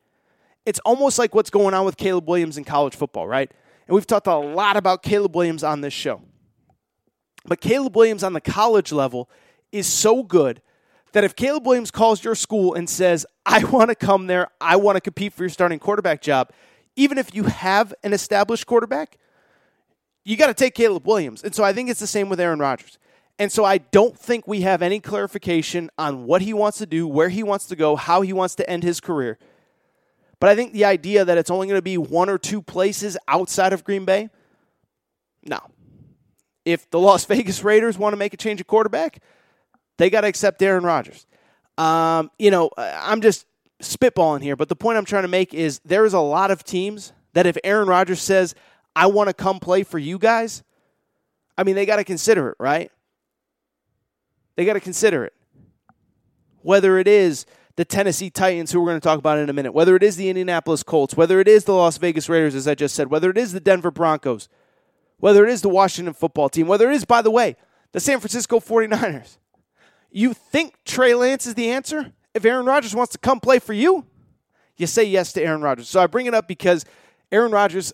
[0.66, 3.50] it's almost like what's going on with Caleb Williams in college football, right?
[3.86, 6.22] And we've talked a lot about Caleb Williams on this show.
[7.44, 9.28] But Caleb Williams on the college level
[9.72, 10.62] is so good
[11.12, 14.76] that if Caleb Williams calls your school and says, I want to come there, I
[14.76, 16.50] want to compete for your starting quarterback job,
[16.96, 19.18] even if you have an established quarterback,
[20.24, 21.42] you got to take Caleb Williams.
[21.42, 22.98] And so I think it's the same with Aaron Rodgers.
[23.38, 27.08] And so I don't think we have any clarification on what he wants to do,
[27.08, 29.38] where he wants to go, how he wants to end his career.
[30.38, 33.16] But I think the idea that it's only going to be one or two places
[33.26, 34.28] outside of Green Bay,
[35.44, 35.58] no.
[36.64, 39.22] If the Las Vegas Raiders want to make a change of quarterback,
[39.98, 41.26] they got to accept Aaron Rodgers.
[41.78, 43.46] Um, you know, I'm just
[43.80, 46.64] spitballing here, but the point I'm trying to make is there is a lot of
[46.64, 48.54] teams that if Aaron Rodgers says,
[48.94, 50.62] I want to come play for you guys,
[51.56, 52.90] I mean, they got to consider it, right?
[54.56, 55.32] They got to consider it.
[56.60, 57.46] Whether it is
[57.76, 60.16] the Tennessee Titans, who we're going to talk about in a minute, whether it is
[60.16, 63.30] the Indianapolis Colts, whether it is the Las Vegas Raiders, as I just said, whether
[63.30, 64.48] it is the Denver Broncos,
[65.22, 67.54] whether it is the Washington football team, whether it is, by the way,
[67.92, 69.38] the San Francisco 49ers.
[70.10, 72.12] You think Trey Lance is the answer?
[72.34, 74.04] If Aaron Rodgers wants to come play for you,
[74.76, 75.88] you say yes to Aaron Rodgers.
[75.88, 76.84] So I bring it up because
[77.30, 77.92] Aaron Rodgers,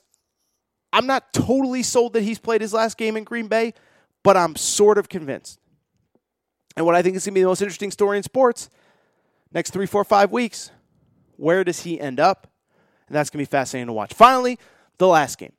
[0.91, 3.75] I'm not totally sold that he's played his last game in Green Bay,
[4.23, 5.61] but I'm sort of convinced.
[6.79, 8.71] And what I think is going to be the most interesting story in sports
[9.53, 10.71] next three, four, five weeks,
[11.37, 12.51] where does he end up?
[13.07, 14.15] And that's going to be fascinating to watch.
[14.15, 14.59] Finally,
[14.97, 15.53] the last game.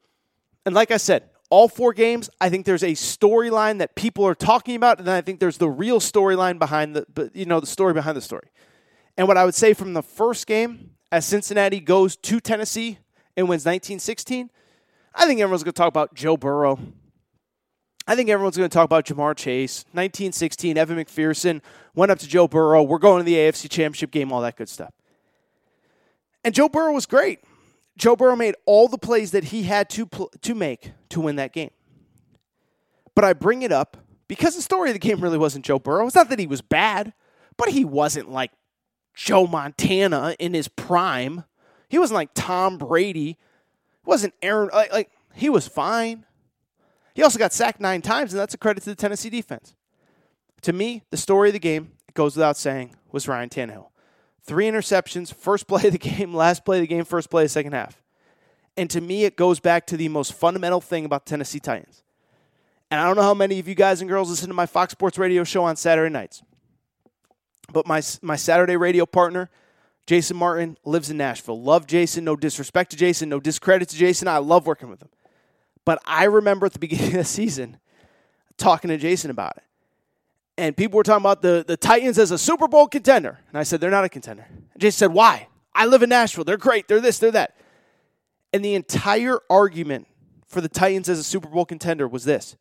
[0.65, 4.35] And like I said, all four games, I think there's a storyline that people are
[4.35, 7.67] talking about, and then I think there's the real storyline behind the, you know, the
[7.67, 8.49] story behind the story.
[9.17, 12.99] And what I would say from the first game, as Cincinnati goes to Tennessee
[13.35, 14.49] and wins 1916,
[15.15, 16.79] I think everyone's going to talk about Joe Burrow.
[18.07, 21.61] I think everyone's going to talk about Ja'Marr Chase, 1916, Evan McPherson
[21.95, 22.81] went up to Joe Burrow.
[22.83, 24.93] We're going to the AFC Championship game, all that good stuff.
[26.43, 27.39] And Joe Burrow was great.
[27.99, 31.35] Joe Burrow made all the plays that he had to pl- to make to win
[31.35, 31.71] that game.
[33.13, 33.97] But I bring it up
[34.29, 36.07] because the story of the game really wasn't Joe Burrow.
[36.07, 37.13] It's not that he was bad,
[37.57, 38.51] but he wasn't like
[39.13, 41.43] Joe Montana in his prime.
[41.89, 43.37] He wasn't like Tom Brady.
[44.03, 46.25] He wasn't Aaron like, like he was fine.
[47.13, 49.75] He also got sacked nine times, and that's a credit to the Tennessee defense.
[50.61, 53.88] To me, the story of the game, it goes without saying, was Ryan Tannehill.
[54.49, 57.45] Three interceptions, first play of the game, last play of the game, first play of
[57.45, 58.01] the second half.
[58.75, 62.01] And to me, it goes back to the most fundamental thing about Tennessee Titans.
[62.89, 64.93] And I don't know how many of you guys and girls listen to my Fox
[64.93, 66.41] Sports radio show on Saturday nights.
[67.71, 69.51] But my, my Saturday radio partner,
[70.07, 71.61] Jason Martin, lives in Nashville.
[71.61, 72.23] Love Jason.
[72.23, 73.29] No disrespect to Jason.
[73.29, 74.27] No discredit to Jason.
[74.27, 75.09] I love working with him.
[75.85, 77.77] But I remember at the beginning of the season
[78.57, 79.63] talking to Jason about it.
[80.59, 83.39] And people were talking about the, the Titans as a Super Bowl contender.
[83.47, 84.45] And I said, they're not a contender.
[84.77, 85.47] Jason said, why?
[85.73, 86.43] I live in Nashville.
[86.43, 86.89] They're great.
[86.89, 87.55] They're this, they're that.
[88.51, 90.07] And the entire argument
[90.47, 92.57] for the Titans as a Super Bowl contender was this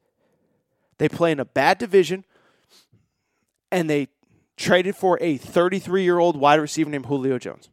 [0.99, 2.25] they play in a bad division,
[3.73, 4.07] and they
[4.57, 7.69] traded for a 33 year old wide receiver named Julio Jones.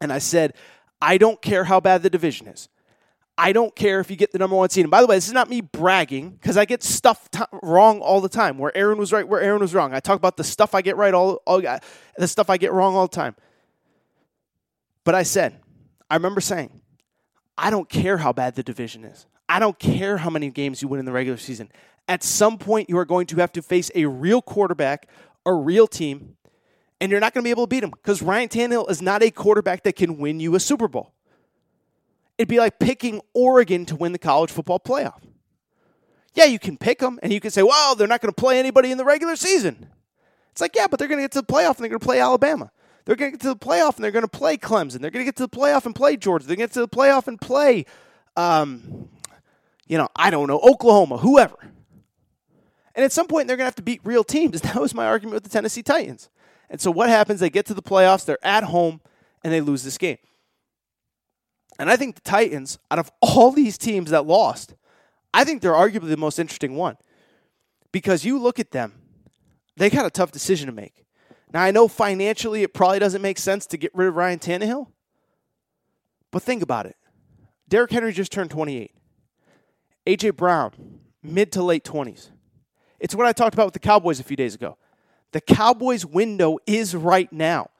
[0.00, 0.54] And I said,
[1.00, 2.68] I don't care how bad the division is.
[3.36, 4.84] I don't care if you get the number one seed.
[4.84, 8.00] And by the way, this is not me bragging because I get stuff t- wrong
[8.00, 8.58] all the time.
[8.58, 9.92] Where Aaron was right, where Aaron was wrong.
[9.92, 11.78] I talk about the stuff I get right, all, all uh,
[12.16, 13.34] the stuff I get wrong all the time.
[15.02, 15.60] But I said,
[16.08, 16.80] I remember saying,
[17.58, 19.26] I don't care how bad the division is.
[19.48, 21.70] I don't care how many games you win in the regular season.
[22.06, 25.08] At some point, you are going to have to face a real quarterback,
[25.44, 26.36] a real team,
[27.00, 29.22] and you're not going to be able to beat him because Ryan Tannehill is not
[29.22, 31.13] a quarterback that can win you a Super Bowl.
[32.38, 35.20] It'd be like picking Oregon to win the college football playoff.
[36.34, 38.58] Yeah, you can pick them and you can say, well, they're not going to play
[38.58, 39.88] anybody in the regular season.
[40.50, 42.04] It's like, yeah, but they're going to get to the playoff and they're going to
[42.04, 42.70] play Alabama.
[43.04, 45.00] They're going to get to the playoff and they're going to play Clemson.
[45.00, 46.46] They're going to get to the playoff and play Georgia.
[46.46, 47.86] They're going to get to the playoff and play,
[48.36, 49.08] um,
[49.86, 51.56] you know, I don't know, Oklahoma, whoever.
[52.94, 54.60] And at some point, they're going to have to beat real teams.
[54.62, 56.30] That was my argument with the Tennessee Titans.
[56.70, 57.40] And so what happens?
[57.40, 59.00] They get to the playoffs, they're at home,
[59.42, 60.18] and they lose this game.
[61.78, 64.74] And I think the Titans, out of all these teams that lost,
[65.32, 66.96] I think they're arguably the most interesting one.
[67.90, 68.92] Because you look at them,
[69.76, 71.04] they got a tough decision to make.
[71.52, 74.88] Now, I know financially it probably doesn't make sense to get rid of Ryan Tannehill,
[76.30, 76.96] but think about it.
[77.68, 78.92] Derrick Henry just turned 28.
[80.06, 80.30] A.J.
[80.30, 80.72] Brown,
[81.22, 82.30] mid to late 20s.
[83.00, 84.76] It's what I talked about with the Cowboys a few days ago.
[85.32, 87.70] The Cowboys' window is right now.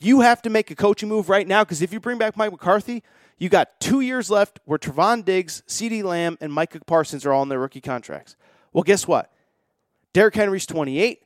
[0.00, 2.52] You have to make a coaching move right now because if you bring back Mike
[2.52, 3.02] McCarthy,
[3.38, 7.40] you got two years left where Trevon Diggs, CeeDee Lamb, and Micah Parsons are all
[7.40, 8.36] on their rookie contracts.
[8.72, 9.32] Well, guess what?
[10.12, 11.22] Derrick Henry's 28.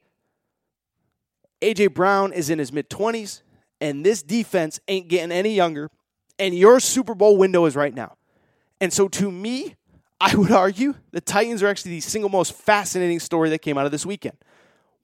[1.62, 3.42] AJ Brown is in his mid 20s,
[3.80, 5.90] and this defense ain't getting any younger.
[6.38, 8.16] And your Super Bowl window is right now.
[8.80, 9.76] And so, to me,
[10.20, 13.86] I would argue the Titans are actually the single most fascinating story that came out
[13.86, 14.36] of this weekend.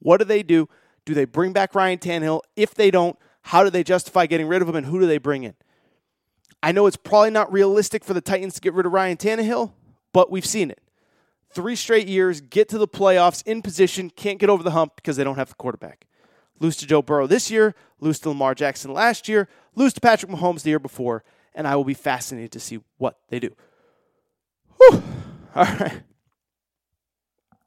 [0.01, 0.69] What do they do?
[1.05, 2.41] Do they bring back Ryan Tannehill?
[2.57, 3.17] If they don't,
[3.49, 5.55] how do they justify getting rid of him, and who do they bring in?
[6.63, 9.73] I know it's probably not realistic for the Titans to get rid of Ryan Tannehill,
[10.13, 10.83] but we've seen it.
[11.55, 15.17] Three straight years, get to the playoffs in position, can't get over the hump because
[15.17, 16.07] they don't have the quarterback.
[16.61, 20.31] Lose to Joe Burrow this year, lose to Lamar Jackson last year, lose to Patrick
[20.31, 23.57] Mahomes the year before, and I will be fascinated to see what they do.
[24.77, 25.03] Whew.
[25.55, 26.03] All right.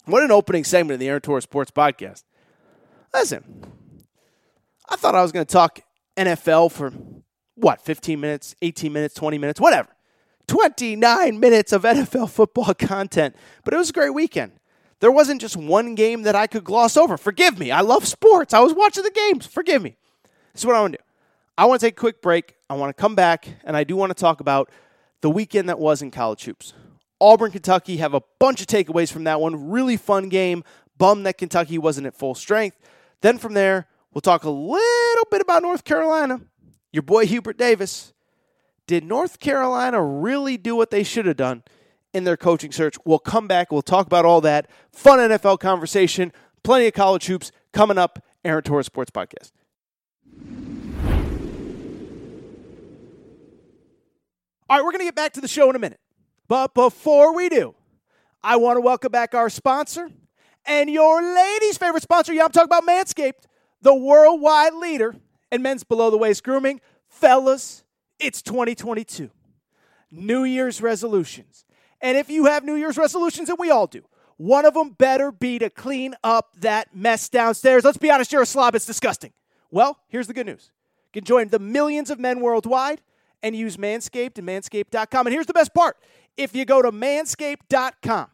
[0.05, 2.23] What an opening segment of the Aaron Torres Sports Podcast.
[3.11, 3.71] Listen,
[4.91, 5.79] I thought I was going to talk
[6.17, 6.91] NFL for
[7.55, 9.87] what, 15 minutes, 18 minutes, 20 minutes, whatever.
[10.47, 14.51] 29 minutes of NFL football content, but it was a great weekend.
[14.99, 17.17] There wasn't just one game that I could gloss over.
[17.17, 17.71] Forgive me.
[17.71, 18.53] I love sports.
[18.53, 19.45] I was watching the games.
[19.45, 19.95] Forgive me.
[20.53, 21.03] This is what I want to do.
[21.57, 22.55] I want to take a quick break.
[22.69, 24.69] I want to come back, and I do want to talk about
[25.21, 26.73] the weekend that was in college hoops.
[27.21, 29.69] Auburn, Kentucky have a bunch of takeaways from that one.
[29.69, 30.63] Really fun game.
[30.97, 32.77] Bum that Kentucky wasn't at full strength.
[33.21, 36.41] Then from there, we'll talk a little bit about North Carolina.
[36.91, 38.13] Your boy Hubert Davis.
[38.87, 41.63] Did North Carolina really do what they should have done
[42.13, 42.95] in their coaching search?
[43.05, 43.71] We'll come back.
[43.71, 44.69] We'll talk about all that.
[44.91, 46.33] Fun NFL conversation.
[46.63, 48.23] Plenty of college hoops coming up.
[48.43, 49.51] Aaron Torres Sports Podcast.
[54.69, 55.99] All right, we're going to get back to the show in a minute.
[56.47, 57.75] But before we do,
[58.43, 60.09] I want to welcome back our sponsor
[60.65, 62.33] and your ladies' favorite sponsor.
[62.33, 63.43] Yeah, I'm talking about Manscaped,
[63.81, 65.15] the worldwide leader
[65.51, 66.81] in men's below the waist grooming.
[67.07, 67.83] Fellas,
[68.19, 69.29] it's 2022.
[70.11, 71.65] New Year's resolutions.
[72.01, 74.03] And if you have New Year's resolutions, and we all do,
[74.37, 77.83] one of them better be to clean up that mess downstairs.
[77.83, 78.73] Let's be honest, you're a slob.
[78.75, 79.33] It's disgusting.
[79.69, 80.71] Well, here's the good news.
[81.13, 83.01] You can join the millions of men worldwide
[83.43, 85.27] and use Manscaped and manscaped.com.
[85.27, 85.97] And here's the best part
[86.37, 88.27] if you go to manscaped.com,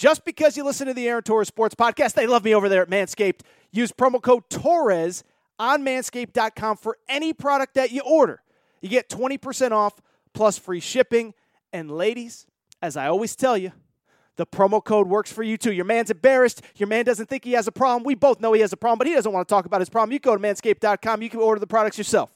[0.00, 2.80] just because you listen to the Aaron Torres Sports Podcast, they love me over there
[2.80, 3.40] at Manscaped.
[3.70, 5.24] Use promo code Torres
[5.58, 8.40] on manscaped.com for any product that you order.
[8.80, 10.00] You get 20% off
[10.32, 11.34] plus free shipping.
[11.70, 12.46] And ladies,
[12.80, 13.72] as I always tell you,
[14.36, 15.70] the promo code works for you too.
[15.70, 16.62] Your man's embarrassed.
[16.76, 18.02] Your man doesn't think he has a problem.
[18.02, 19.90] We both know he has a problem, but he doesn't want to talk about his
[19.90, 20.14] problem.
[20.14, 22.32] You go to manscaped.com, you can order the products yourself.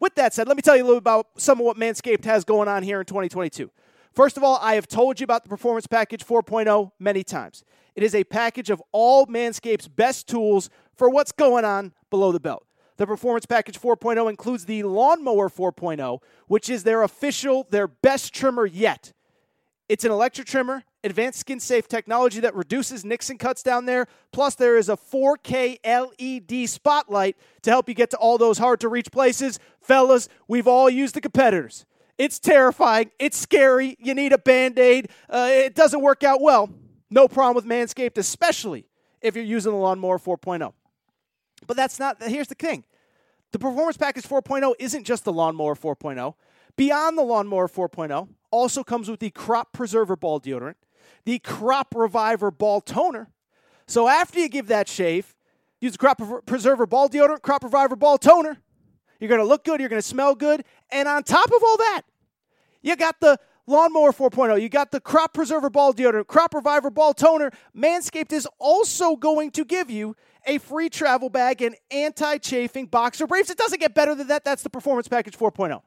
[0.00, 2.44] With that said, let me tell you a little about some of what Manscaped has
[2.44, 3.70] going on here in 2022.
[4.16, 7.62] First of all, I have told you about the Performance Package 4.0 many times.
[7.94, 12.40] It is a package of all Manscaped's best tools for what's going on below the
[12.40, 12.66] belt.
[12.96, 18.64] The Performance Package 4.0 includes the Lawnmower 4.0, which is their official, their best trimmer
[18.64, 19.12] yet.
[19.86, 24.06] It's an electric trimmer, advanced skin safe technology that reduces nicks and cuts down there.
[24.32, 28.80] Plus, there is a 4K LED spotlight to help you get to all those hard
[28.80, 29.58] to reach places.
[29.82, 31.84] Fellas, we've all used the competitors.
[32.18, 33.10] It's terrifying.
[33.18, 33.96] It's scary.
[34.00, 35.10] You need a band aid.
[35.28, 36.70] Uh, it doesn't work out well.
[37.10, 38.86] No problem with Manscaped, especially
[39.20, 40.72] if you're using the Lawnmower 4.0.
[41.66, 42.84] But that's not, here's the thing
[43.52, 46.34] the Performance Package 4.0 isn't just the Lawnmower 4.0.
[46.76, 50.74] Beyond the Lawnmower 4.0 also comes with the Crop Preserver Ball Deodorant,
[51.24, 53.30] the Crop Reviver Ball Toner.
[53.86, 55.34] So after you give that shave,
[55.80, 58.58] use the Crop Preserver Ball Deodorant, Crop Reviver Ball Toner.
[59.20, 61.76] You're going to look good, you're going to smell good, and on top of all
[61.78, 62.02] that,
[62.82, 64.60] you got the Lawnmower 4.0.
[64.60, 67.50] You got the Crop Preserver Ball Deodorant, Crop Reviver Ball Toner.
[67.76, 70.14] Manscaped is also going to give you
[70.46, 73.50] a free travel bag and anti chafing boxer briefs.
[73.50, 74.44] It doesn't get better than that.
[74.44, 75.82] That's the Performance Package 4.0.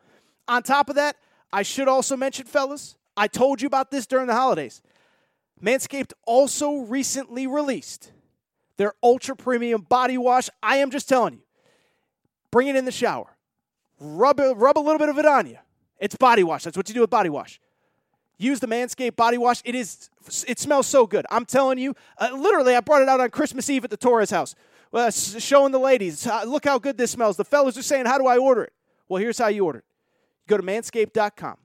[0.50, 1.16] On top of that,
[1.54, 4.82] I should also mention, fellas, I told you about this during the holidays.
[5.64, 8.12] Manscaped also recently released
[8.78, 10.50] their ultra premium body wash.
[10.64, 11.42] I am just telling you,
[12.52, 13.36] bring it in the shower,
[14.00, 15.58] rub, rub a little bit of it on you.
[16.00, 16.64] It's body wash.
[16.64, 17.60] That's what you do with body wash.
[18.38, 19.62] Use the Manscaped body wash.
[19.66, 20.10] It is.
[20.48, 21.26] It smells so good.
[21.30, 21.94] I'm telling you.
[22.18, 24.56] Uh, literally, I brought it out on Christmas Eve at the Torres house,
[24.94, 26.26] uh, showing the ladies.
[26.26, 27.36] Uh, look how good this smells.
[27.36, 28.74] The fellas are saying, "How do I order it?"
[29.10, 29.86] Well, here's how you order it.
[30.48, 31.58] go to manscaped.com.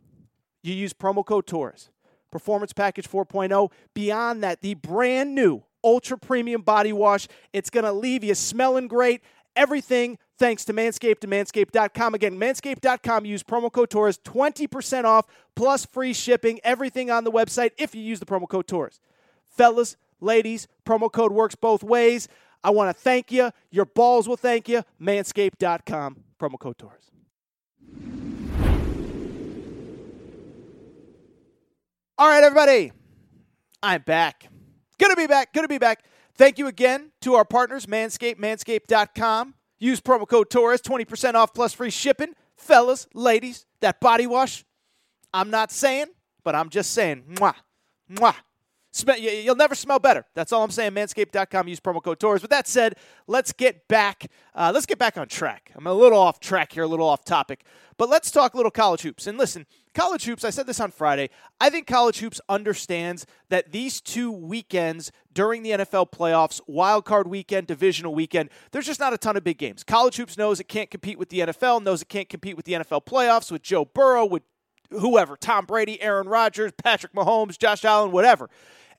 [0.62, 1.91] You use promo code Torres.
[2.30, 3.70] Performance Package 4.0.
[3.95, 7.28] Beyond that, the brand new Ultra Premium Body Wash.
[7.53, 9.22] It's to leave you smelling great.
[9.55, 12.14] Everything thanks to Manscaped and manscaped.com.
[12.14, 13.24] Again, manscaped.com.
[13.24, 14.18] Use promo code Torres.
[14.18, 16.61] 20% off plus free shipping.
[16.64, 19.01] Everything on the website if you use the promo code Torres.
[19.45, 22.28] Fellas, ladies, promo code works both ways.
[22.62, 23.51] I want to thank you.
[23.70, 24.82] Your balls will thank you.
[25.01, 26.24] Manscaped.com.
[26.41, 27.11] Promo code Torres.
[32.16, 32.93] All right, everybody.
[33.82, 34.49] I'm back.
[34.99, 35.53] Gonna be back.
[35.53, 36.05] Gonna be back.
[36.37, 39.55] Thank you again to our partners, Manscaped, manscaped.com.
[39.85, 42.32] Use promo code Torres, 20% off plus free shipping.
[42.57, 44.64] Fellas, ladies, that body wash,
[45.35, 46.07] I'm not saying,
[46.43, 47.53] but I'm just saying, mwah,
[48.11, 48.35] mwah.
[49.18, 50.24] You'll never smell better.
[50.35, 50.93] That's all I'm saying.
[50.93, 51.68] Manscaped.com.
[51.68, 52.41] Use promo code Torres.
[52.41, 52.95] With that said,
[53.26, 54.30] let's get back.
[54.55, 55.70] Uh, let's get back on track.
[55.74, 57.62] I'm a little off track here, a little off topic,
[57.99, 59.26] but let's talk a little college hoops.
[59.26, 60.45] And listen, college hoops.
[60.45, 61.31] I said this on Friday.
[61.61, 67.29] I think college hoops understands that these two weekends during the NFL playoffs, wild card
[67.29, 69.85] weekend, divisional weekend, there's just not a ton of big games.
[69.85, 72.73] College hoops knows it can't compete with the NFL, knows it can't compete with the
[72.73, 74.43] NFL playoffs, with Joe Burrow, with
[74.91, 78.49] whoever, Tom Brady, Aaron Rodgers, Patrick Mahomes, Josh Allen, whatever.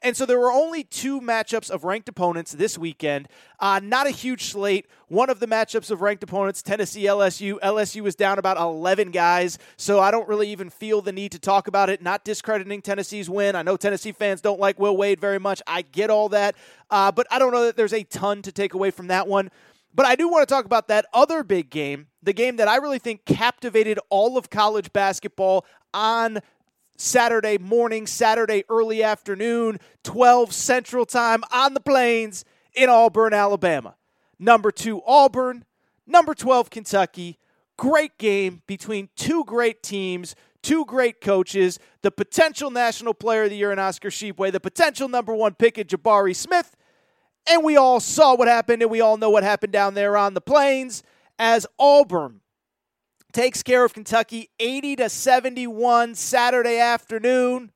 [0.06, 3.28] And so there were only two matchups of ranked opponents this weekend.
[3.60, 4.86] Uh, not a huge slate.
[5.08, 7.60] One of the matchups of ranked opponents, Tennessee LSU.
[7.62, 11.39] LSU was down about 11 guys, so I don't really even feel the need to
[11.39, 12.03] talk about it.
[12.03, 13.56] Not discrediting Tennessee's win.
[13.56, 15.60] I know Tennessee fans don't like Will Wade very much.
[15.66, 16.56] I get all that.
[16.91, 19.49] Uh, but I don't know that there's a ton to take away from that one.
[19.91, 22.76] But I do want to talk about that other big game, the game that I
[22.76, 26.41] really think captivated all of college basketball on
[26.98, 33.96] Saturday morning, Saturday early afternoon, 12 Central Time on the plains in Auburn, Alabama.
[34.39, 35.66] Number two, Auburn.
[36.08, 37.39] Number 12, Kentucky.
[37.78, 43.58] Great game between two great teams, two great coaches, the potential National Player of the
[43.58, 46.76] Year in Oscar Tshiebwe, the potential number one pick in Jabari Smith.
[47.50, 50.34] And we all saw what happened, and we all know what happened down there on
[50.34, 51.04] the plains
[51.38, 52.41] as Auburn
[53.36, 57.69] takes care of Kentucky 80 to 71 Saturday afternoon.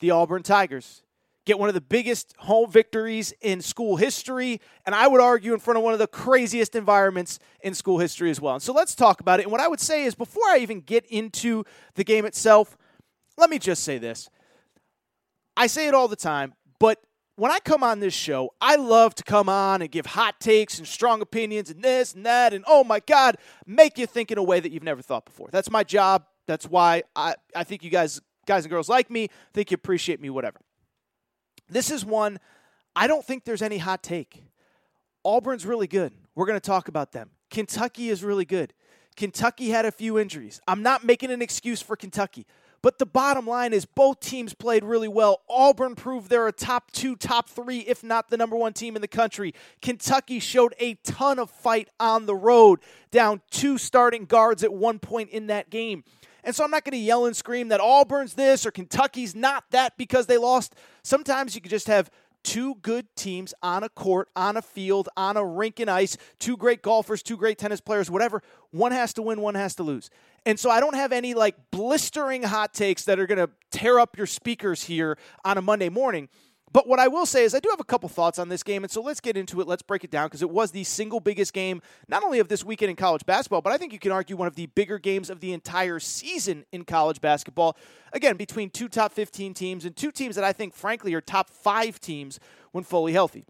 [0.00, 1.02] The Auburn Tigers
[1.46, 5.58] get one of the biggest home victories in school history, and I would argue in
[5.58, 8.52] front of one of the craziest environments in school history as well.
[8.56, 9.44] And so let's talk about it.
[9.44, 11.64] And what I would say is before I even get into
[11.94, 12.76] the game itself,
[13.38, 14.28] let me just say this.
[15.56, 17.02] I say it all the time, but
[17.38, 20.78] when I come on this show, I love to come on and give hot takes
[20.78, 24.38] and strong opinions and this and that and oh my God, make you think in
[24.38, 25.48] a way that you've never thought before.
[25.52, 26.24] That's my job.
[26.48, 30.20] That's why I, I think you guys guys and girls like me, think you appreciate
[30.20, 30.58] me, whatever.
[31.68, 32.40] This is one
[32.96, 34.42] I don't think there's any hot take.
[35.22, 36.12] Auburn's really good.
[36.34, 37.30] We're going to talk about them.
[37.50, 38.74] Kentucky is really good.
[39.14, 40.60] Kentucky had a few injuries.
[40.66, 42.46] I'm not making an excuse for Kentucky.
[42.80, 45.42] But the bottom line is both teams played really well.
[45.48, 49.02] Auburn proved they're a top two, top three, if not the number one team in
[49.02, 49.52] the country.
[49.82, 55.00] Kentucky showed a ton of fight on the road, down two starting guards at one
[55.00, 56.04] point in that game.
[56.44, 59.64] And so I'm not going to yell and scream that Auburn's this or Kentucky's not
[59.70, 60.74] that because they lost.
[61.02, 62.10] Sometimes you can just have
[62.44, 66.56] two good teams on a court, on a field, on a rink and ice, two
[66.56, 68.42] great golfers, two great tennis players, whatever.
[68.70, 70.10] One has to win, one has to lose.
[70.46, 73.98] And so I don't have any like blistering hot takes that are going to tear
[74.00, 76.28] up your speakers here on a Monday morning.
[76.72, 78.84] But what I will say is, I do have a couple thoughts on this game,
[78.84, 79.66] and so let's get into it.
[79.66, 82.64] Let's break it down because it was the single biggest game, not only of this
[82.64, 85.30] weekend in college basketball, but I think you can argue one of the bigger games
[85.30, 87.76] of the entire season in college basketball.
[88.12, 91.50] Again, between two top 15 teams and two teams that I think, frankly, are top
[91.50, 92.38] five teams
[92.72, 93.44] when fully healthy.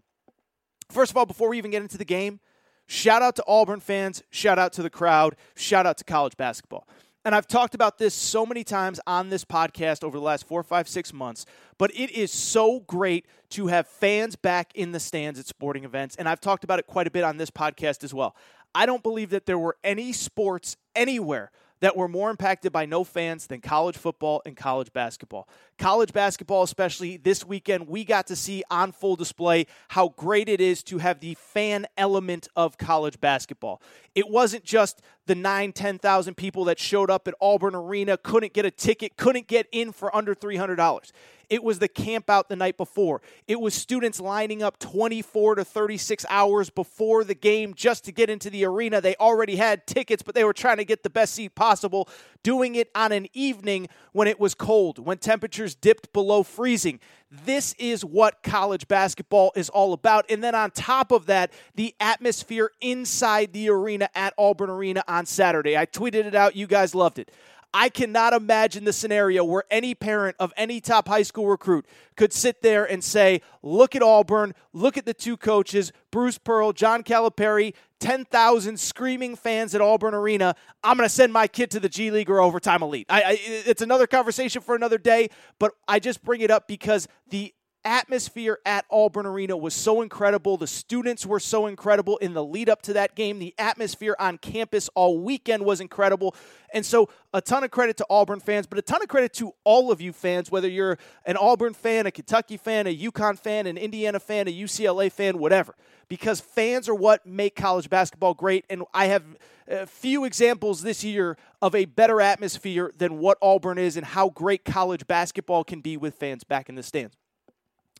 [0.91, 2.39] First of all, before we even get into the game,
[2.87, 6.87] shout out to Auburn fans, shout out to the crowd, shout out to college basketball.
[7.25, 10.63] And I've talked about this so many times on this podcast over the last four,
[10.63, 11.45] five, six months,
[11.77, 16.15] but it is so great to have fans back in the stands at sporting events.
[16.15, 18.35] And I've talked about it quite a bit on this podcast as well.
[18.73, 21.51] I don't believe that there were any sports anywhere
[21.81, 25.47] that were more impacted by no fans than college football and college basketball.
[25.77, 30.59] College basketball, especially this weekend, we got to see on full display how great it
[30.59, 33.81] is to have the fan element of college basketball.
[34.13, 38.65] It wasn't just the nine, 10,000 people that showed up at Auburn Arena, couldn't get
[38.65, 41.11] a ticket, couldn't get in for under $300.
[41.49, 43.21] It was the camp out the night before.
[43.47, 48.29] It was students lining up 24 to 36 hours before the game just to get
[48.29, 49.01] into the arena.
[49.01, 52.07] They already had tickets, but they were trying to get the best seat possible,
[52.43, 56.99] doing it on an evening when it was cold, when temperatures dipped below freezing.
[57.31, 60.25] This is what college basketball is all about.
[60.29, 65.25] And then on top of that, the atmosphere inside the arena at Auburn Arena on
[65.25, 65.77] Saturday.
[65.77, 66.55] I tweeted it out.
[66.55, 67.31] You guys loved it.
[67.73, 72.33] I cannot imagine the scenario where any parent of any top high school recruit could
[72.33, 77.03] sit there and say, look at Auburn, look at the two coaches, Bruce Pearl, John
[77.03, 80.55] Calipari, 10,000 screaming fans at Auburn Arena.
[80.83, 83.05] I'm going to send my kid to the G League or Overtime Elite.
[83.09, 87.07] I, I, it's another conversation for another day, but I just bring it up because
[87.29, 87.53] the
[87.85, 90.57] atmosphere at Auburn Arena was so incredible.
[90.57, 93.39] The students were so incredible in the lead up to that game.
[93.39, 96.35] The atmosphere on campus all weekend was incredible.
[96.73, 99.53] And so, a ton of credit to Auburn fans, but a ton of credit to
[99.63, 103.65] all of you fans, whether you're an Auburn fan, a Kentucky fan, a UConn fan,
[103.67, 105.75] an Indiana fan, a UCLA fan, whatever.
[106.07, 108.65] Because fans are what make college basketball great.
[108.69, 109.23] And I have
[109.67, 114.29] a few examples this year of a better atmosphere than what Auburn is and how
[114.29, 117.15] great college basketball can be with fans back in the stands.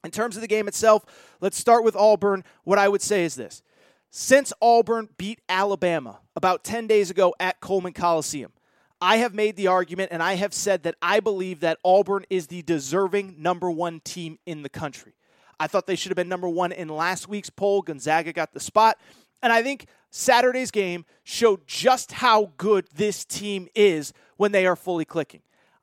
[0.03, 1.05] In terms of the game itself,
[1.41, 2.43] let's start with Auburn.
[2.63, 3.61] What I would say is this
[4.11, 8.51] since Auburn beat Alabama about 10 days ago at Coleman Coliseum,
[9.01, 12.47] I have made the argument and I have said that I believe that Auburn is
[12.47, 15.13] the deserving number one team in the country.
[15.59, 17.81] I thought they should have been number one in last week's poll.
[17.81, 18.97] Gonzaga got the spot.
[19.41, 24.75] And I think Saturday's game showed just how good this team is when they are
[24.75, 25.41] fully clicking.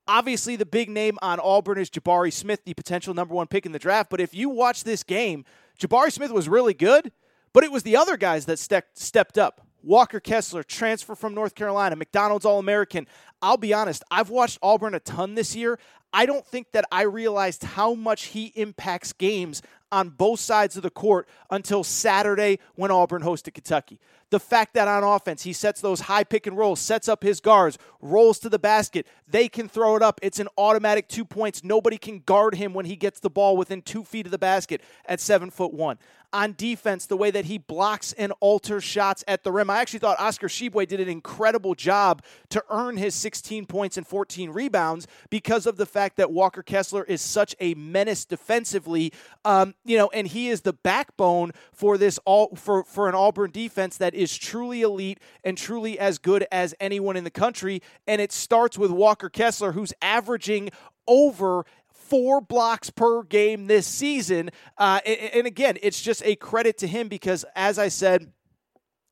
[0.08, 3.72] Obviously, the big name on Auburn is Jabari Smith, the potential number one pick in
[3.72, 4.10] the draft.
[4.10, 5.44] But if you watch this game,
[5.78, 7.12] Jabari Smith was really good,
[7.52, 9.66] but it was the other guys that ste- stepped up.
[9.82, 13.06] Walker Kessler, transfer from North Carolina, McDonald's All American.
[13.40, 15.78] I'll be honest, I've watched Auburn a ton this year.
[16.12, 20.82] I don't think that I realized how much he impacts games on both sides of
[20.82, 23.98] the court until Saturday when Auburn hosted Kentucky.
[24.30, 27.38] The fact that on offense he sets those high pick and rolls, sets up his
[27.38, 30.18] guards, rolls to the basket, they can throw it up.
[30.22, 31.62] It's an automatic two points.
[31.62, 34.80] Nobody can guard him when he gets the ball within two feet of the basket
[35.06, 35.98] at seven foot one
[36.32, 39.70] on defense, the way that he blocks and alters shots at the rim.
[39.70, 44.06] I actually thought Oscar Tshiebwe did an incredible job to earn his 16 points and
[44.06, 49.14] 14 rebounds because of the fact that Walker Kessler is such a menace defensively.
[49.46, 53.50] Um, you know, and he is the backbone for this all for for an Auburn
[53.50, 57.82] defense that is truly elite and truly as good as anyone in the country.
[58.06, 60.70] And it starts with Walker Kessler, who's averaging
[61.06, 64.50] over four blocks per game this season.
[64.78, 68.32] Uh, and, and again, it's just a credit to him because, as I said,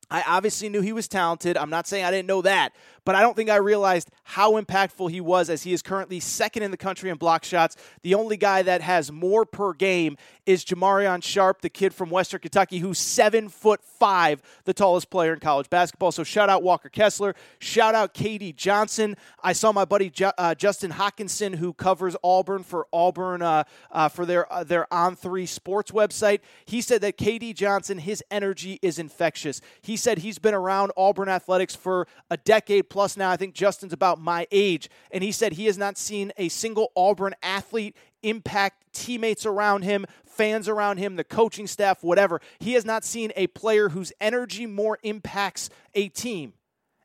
[0.09, 1.57] I obviously knew he was talented.
[1.57, 2.73] I'm not saying I didn't know that,
[3.05, 6.63] but I don't think I realized how impactful he was as he is currently second
[6.63, 7.77] in the country in block shots.
[8.01, 12.39] The only guy that has more per game is Jamarion Sharp, the kid from Western
[12.39, 16.11] Kentucky, who's seven foot five, the tallest player in college basketball.
[16.11, 17.35] So shout out Walker Kessler.
[17.59, 19.15] Shout out KD Johnson.
[19.43, 24.09] I saw my buddy Ju- uh, Justin Hokanson, who covers Auburn for Auburn uh, uh,
[24.09, 26.39] for their uh, their On Three Sports website.
[26.65, 29.61] He said that KD Johnson, his energy is infectious.
[29.81, 33.29] He said he's been around Auburn athletics for a decade plus now.
[33.29, 34.89] I think Justin's about my age.
[35.11, 37.93] And he said he has not seen a single Auburn athlete
[38.23, 42.39] impact teammates around him, fans around him, the coaching staff, whatever.
[42.57, 46.53] He has not seen a player whose energy more impacts a team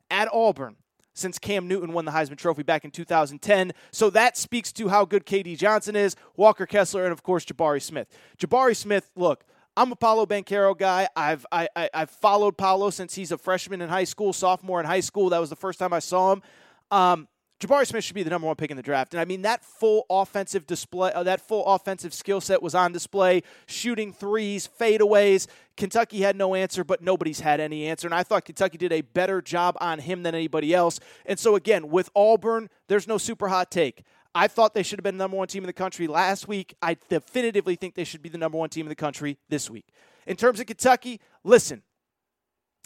[0.09, 0.77] at Auburn
[1.13, 3.73] since Cam Newton won the Heisman Trophy back in 2010.
[3.91, 7.81] So that speaks to how good KD Johnson is, Walker Kessler, and of course Jabari
[7.81, 8.07] Smith.
[8.37, 9.43] Jabari Smith, look,
[9.77, 11.07] I'm a Paolo Banchero guy.
[11.15, 14.85] I've I, I, have followed Paolo since he's a freshman in high school, sophomore in
[14.85, 15.29] high school.
[15.29, 16.41] That was the first time I saw him.
[16.91, 17.27] Um,
[17.61, 19.63] Jabari Smith should be the number one pick in the draft, and I mean that
[19.63, 23.43] full offensive display, uh, that full offensive skill set was on display.
[23.67, 25.45] Shooting threes, fadeaways.
[25.77, 29.01] Kentucky had no answer, but nobody's had any answer, and I thought Kentucky did a
[29.01, 30.99] better job on him than anybody else.
[31.25, 34.03] And so again, with Auburn, there's no super hot take.
[34.33, 36.75] I thought they should have been the number one team in the country last week.
[36.81, 39.87] I definitively think they should be the number one team in the country this week.
[40.25, 41.83] In terms of Kentucky, listen,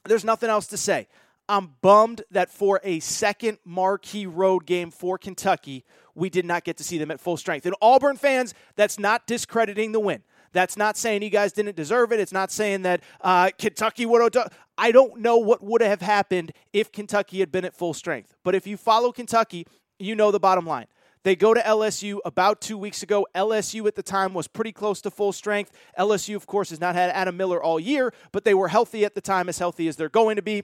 [0.06, 1.08] there's nothing else to say.
[1.48, 5.84] I'm bummed that for a second marquee road game for Kentucky,
[6.16, 7.68] we did not get to see them at full strength.
[7.68, 10.24] And Auburn fans, that's not discrediting the win.
[10.54, 12.20] That's not saying you guys didn't deserve it.
[12.20, 14.48] It's not saying that uh, Kentucky would have done.
[14.78, 18.34] I don't know what would have happened if Kentucky had been at full strength.
[18.44, 19.68] But if you follow Kentucky,
[20.00, 20.88] you know the bottom line.
[21.26, 23.26] They go to LSU about two weeks ago.
[23.34, 25.72] LSU at the time was pretty close to full strength.
[25.98, 29.16] LSU, of course, has not had Adam Miller all year, but they were healthy at
[29.16, 30.62] the time, as healthy as they're going to be.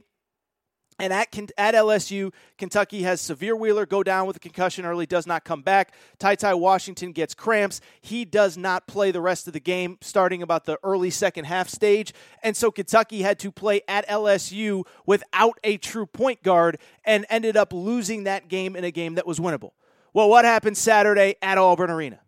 [0.99, 5.25] And at, at LSU, Kentucky has Sahvir Wheeler go down with a concussion early, does
[5.25, 5.95] not come back.
[6.19, 7.81] Ty Ty Washington gets cramps.
[7.99, 11.69] He does not play the rest of the game, starting about the early second half
[11.69, 12.13] stage.
[12.43, 17.57] And so Kentucky had to play at LSU without a true point guard and ended
[17.57, 19.71] up losing that game in a game that was winnable.
[20.13, 22.19] Well, what happened Saturday at Auburn Arena?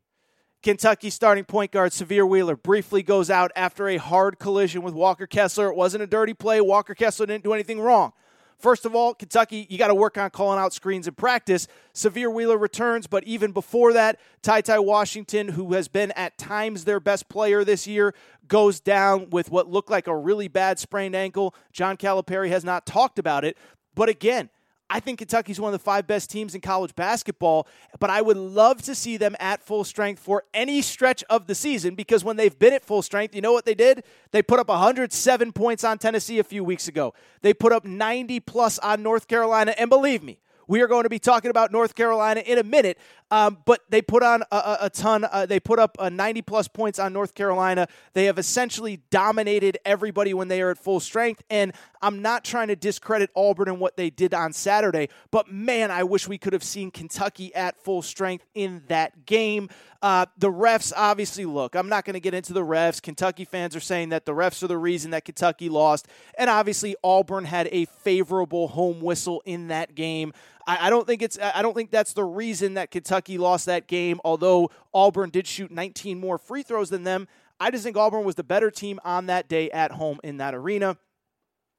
[0.61, 5.27] Kentucky starting point guard Sahvir Wheeler briefly goes out after a hard collision with Walker
[5.27, 5.67] Kessler.
[5.67, 6.61] It wasn't a dirty play.
[6.61, 8.13] Walker Kessler didn't do anything wrong.
[8.57, 11.67] First of all, Kentucky, you got to work on calling out screens in practice.
[11.93, 16.85] Sahvir Wheeler returns, but even before that, Ty Ty Washington, who has been at times
[16.85, 18.15] their best player this year,
[18.47, 21.53] goes down with what looked like a really bad sprained ankle.
[21.73, 23.57] John Calipari has not talked about it,
[23.93, 24.49] but again,
[24.93, 27.67] I think Kentucky's one of the five best teams in college basketball,
[27.99, 31.55] but I would love to see them at full strength for any stretch of the
[31.55, 34.03] season because when they've been at full strength, you know what they did?
[34.29, 37.15] They put up 107 points on Tennessee a few weeks ago.
[37.41, 40.37] They put up 90 plus on North Carolina, and believe me,
[40.67, 42.99] we are going to be talking about North Carolina in a minute,
[43.33, 45.25] um, but they put on a, a, ton.
[45.25, 47.87] Uh, they put up uh, 90 plus points on North Carolina.
[48.13, 51.41] They have essentially dominated everybody when they are at full strength.
[51.49, 51.73] And
[52.03, 56.03] I'm not trying to discredit Auburn and what they did on Saturday, but man, I
[56.03, 59.69] wish we could have seen Kentucky at full strength in that game.
[60.01, 63.01] Uh, the refs, obviously, look, I'm not going to get into the refs.
[63.01, 66.09] Kentucky fans are saying that the refs are the reason that Kentucky lost.
[66.37, 70.33] And obviously, Auburn had a favorable home whistle in that game.
[70.67, 71.37] I, I don't think it's.
[71.39, 74.19] I don't think that's the reason that Kentucky lost that game.
[74.23, 77.27] Although Auburn did shoot 19 more free throws than them,
[77.59, 80.53] I just think Auburn was the better team on that day at home in that
[80.53, 80.97] arena.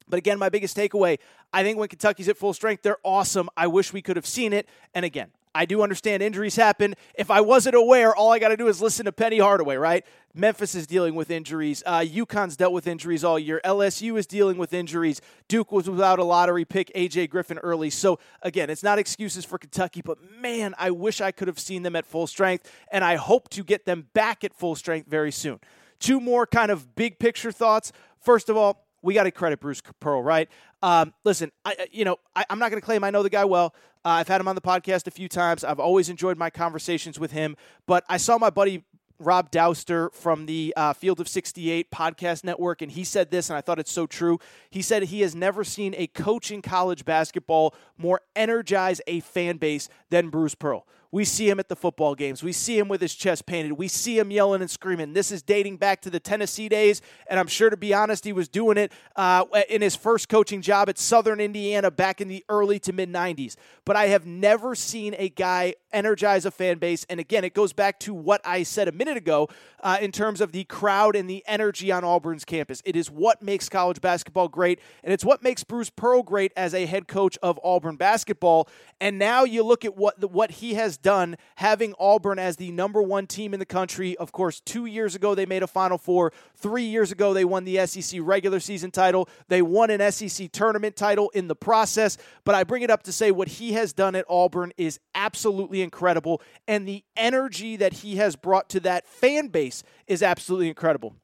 [0.07, 1.18] But again, my biggest takeaway
[1.55, 3.49] I think when Kentucky's at full strength, they're awesome.
[3.57, 4.68] I wish we could have seen it.
[4.93, 6.94] And again, I do understand injuries happen.
[7.14, 10.05] If I wasn't aware, all I got to do is listen to Penny Hardaway, right?
[10.34, 11.82] Memphis is dealing with injuries.
[11.86, 13.61] Uh, UConn's dealt with injuries all year.
[13.64, 15.20] LSU is dealing with injuries.
[15.46, 17.88] Duke was without a lottery pick, AJ Griffin early.
[17.88, 21.84] So, again, it's not excuses for Kentucky, but man, I wish I could have seen
[21.84, 25.30] them at full strength, and I hope to get them back at full strength very
[25.30, 25.61] soon.
[26.00, 27.92] Two more kind of big picture thoughts.
[28.20, 30.48] First of all, we got to credit Bruce Pearl, right?
[30.82, 33.44] Um, listen, I, you know, I, am not going to claim I know the guy
[33.44, 33.74] well.
[34.05, 35.62] Uh, I've had him on the podcast a few times.
[35.62, 37.57] I've always enjoyed my conversations with him.
[37.86, 38.82] But I saw my buddy
[39.18, 43.57] Rob Dauster from the uh, Field of 68 podcast network, and he said this, and
[43.57, 44.38] I thought it's so true.
[44.70, 49.59] He said he has never seen a coach in college basketball more energize a fan
[49.59, 50.86] base than Bruce Pearl.
[51.14, 52.42] We see him at the football games.
[52.42, 53.74] We see him with his chest painted.
[53.74, 55.12] We see him yelling and screaming.
[55.12, 58.32] This is dating back to the Tennessee days, and I'm sure, to be honest, he
[58.32, 62.44] was doing it uh, in his first coaching job at Southern Indiana back in the
[62.48, 63.54] early to mid 90s.
[63.84, 67.06] But I have never seen a guy energize a fan base.
[67.08, 69.48] And again, it goes back to what I said a minute ago
[69.84, 72.82] uh, in terms of the crowd and the energy on Auburn's campus.
[72.84, 76.74] It is what makes college basketball great, and it's what makes Bruce Pearl great as
[76.74, 78.68] a head coach of Auburn basketball.
[79.00, 83.00] And now you look at what what he has done, having Auburn as the number
[83.00, 84.16] one team in the country.
[84.16, 86.32] Of course, two years ago they made a Final Four.
[86.57, 89.28] Three years ago they won the SEC regular season title.
[89.46, 92.18] They won an SEC tournament title in the process.
[92.44, 95.82] But I bring it up to say what he has done at Auburn is absolutely
[95.82, 101.14] incredible, and the energy that he has brought to that fan base is absolutely incredible.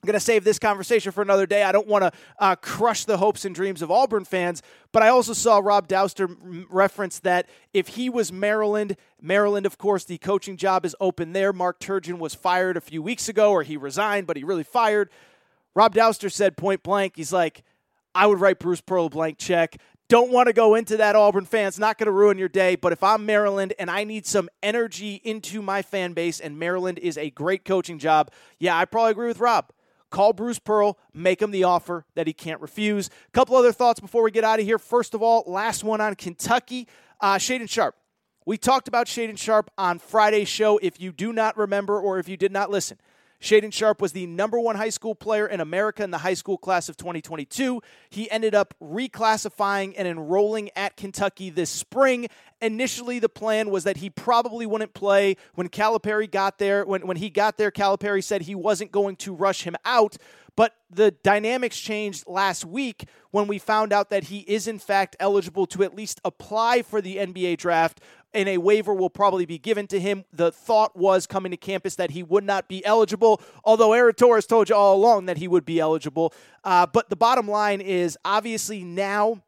[0.00, 1.64] I'm going to save this conversation for another day.
[1.64, 5.08] I don't want to uh, crush the hopes and dreams of Auburn fans, but I
[5.08, 6.36] also saw Rob Dauster
[6.70, 11.52] reference that if he was Maryland, Maryland, of course, the coaching job is open there.
[11.52, 15.10] Mark Turgeon was fired a few weeks ago, or he resigned, but he really fired.
[15.74, 17.64] Rob Dauster said point blank, he's like,
[18.14, 19.78] I would write Bruce Pearl a blank check.
[20.08, 21.78] Don't want to go into that Auburn fans.
[21.78, 22.76] Not going to ruin your day.
[22.76, 26.98] But if I'm Maryland and I need some energy into my fan base, and Maryland
[26.98, 29.70] is a great coaching job, yeah, I probably agree with Rob.
[30.10, 33.08] Call Bruce Pearl, make him the offer that he can't refuse.
[33.08, 34.78] A couple other thoughts before we get out of here.
[34.78, 36.88] First of all, last one on Kentucky.
[37.20, 37.96] Uh, Shaedon Sharpe.
[38.46, 40.78] We talked about Shaedon Sharpe on Friday's show.
[40.78, 42.98] If you do not remember or if you did not listen,
[43.40, 46.58] Shaedon Sharpe was the number one high school player in America in the high school
[46.58, 47.80] class of 2022.
[48.10, 52.26] He ended up reclassifying and enrolling at Kentucky this spring.
[52.60, 55.36] Initially, the plan was that he probably wouldn't play.
[55.54, 59.32] When Calipari got there, when, when he got there, Calipari said he wasn't going to
[59.32, 60.16] rush him out.
[60.58, 65.14] But the dynamics changed last week when we found out that he is, in fact,
[65.20, 68.00] eligible to at least apply for the NBA draft
[68.34, 70.24] and a waiver will probably be given to him.
[70.32, 74.46] The thought was coming to campus that he would not be eligible, although Aaron Torres
[74.46, 76.32] told you all along that he would be eligible.
[76.64, 79.42] Uh, but the bottom line is obviously now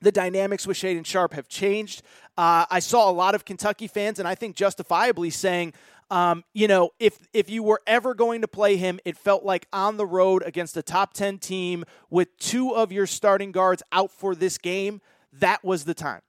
[0.00, 2.02] the dynamics with Shaedon Sharpe have changed.
[2.36, 5.72] Uh, I saw a lot of Kentucky fans, and I think justifiably saying,
[6.10, 9.66] um, you know, if if you were ever going to play him, it felt like
[9.72, 14.10] on the road against a top ten team with two of your starting guards out
[14.10, 15.00] for this game.
[15.32, 16.20] That was the time.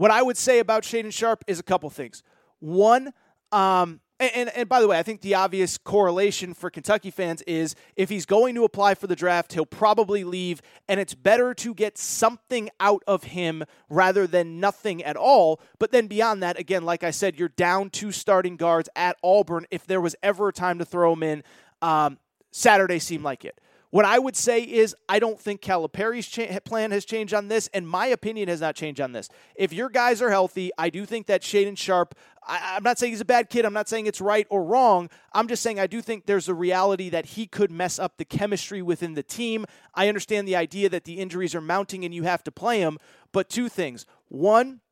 [0.00, 2.22] What I would say about Shaedon Sharpe is a couple things.
[2.60, 3.12] One,
[3.52, 7.42] um, and, and, and, by the way, I think the obvious correlation for Kentucky fans
[7.42, 11.52] is if he's going to apply for the draft, he'll probably leave, and it's better
[11.52, 15.60] to get something out of him rather than nothing at all.
[15.78, 19.66] But then beyond that, again, like I said, you're down two starting guards at Auburn.
[19.70, 21.44] If there was ever a time to throw him in,
[21.82, 22.16] um,
[22.52, 23.60] Saturday seemed like it.
[23.90, 27.68] What I would say is, I don't think Calipari's cha- plan has changed on this,
[27.74, 29.28] and my opinion has not changed on this.
[29.56, 32.14] If your guys are healthy, I do think that Shaedon Sharpe,
[32.46, 33.64] I, I'm not saying he's a bad kid.
[33.64, 35.10] I'm not saying it's right or wrong.
[35.32, 38.24] I'm just saying I do think there's a reality that he could mess up the
[38.24, 39.66] chemistry within the team.
[39.92, 42.96] I understand the idea that the injuries are mounting and you have to play him,
[43.32, 44.06] but two things.
[44.28, 44.82] One,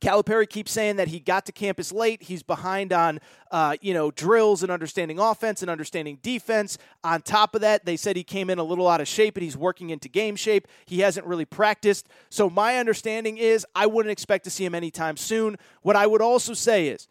[0.00, 2.22] Calipari keeps saying that he got to campus late.
[2.22, 3.20] He's behind on,
[3.50, 6.78] uh, you know, drills and understanding offense and understanding defense.
[7.04, 9.44] On top of that, they said he came in a little out of shape and
[9.44, 10.66] he's working into game shape.
[10.86, 12.08] He hasn't really practiced.
[12.30, 15.56] So my understanding is I wouldn't expect to see him anytime soon.
[15.82, 17.06] What I would also say is,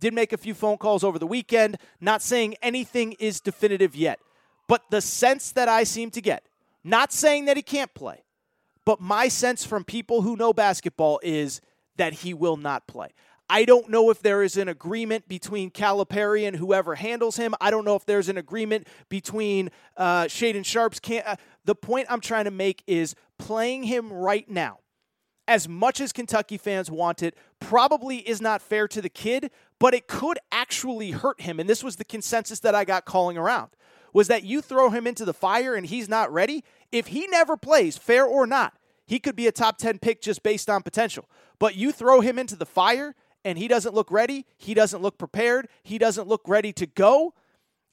[0.00, 1.78] did make a few phone calls over the weekend.
[1.98, 4.18] Not saying anything is definitive yet,
[4.68, 6.44] but the sense that I seem to get,
[6.82, 8.24] not saying that he can't play,
[8.84, 11.62] but my sense from people who know basketball is
[11.96, 13.08] that he will not play.
[13.48, 17.54] I don't know if there is an agreement between Calipari and whoever handles him.
[17.60, 20.98] I don't know if there's an agreement between uh, Shaedon Sharpe's.
[20.98, 24.78] Can- uh, the point I'm trying to make is playing him right now,
[25.46, 29.92] as much as Kentucky fans want it, probably is not fair to the kid, but
[29.92, 31.60] it could actually hurt him.
[31.60, 33.70] And this was the consensus that I got calling around
[34.14, 36.64] was that you throw him into the fire and he's not ready.
[36.92, 38.72] If he never plays, fair or not,
[39.14, 41.26] he could be a top 10 pick just based on potential.
[41.60, 45.18] But you throw him into the fire and he doesn't look ready, he doesn't look
[45.18, 47.32] prepared, he doesn't look ready to go.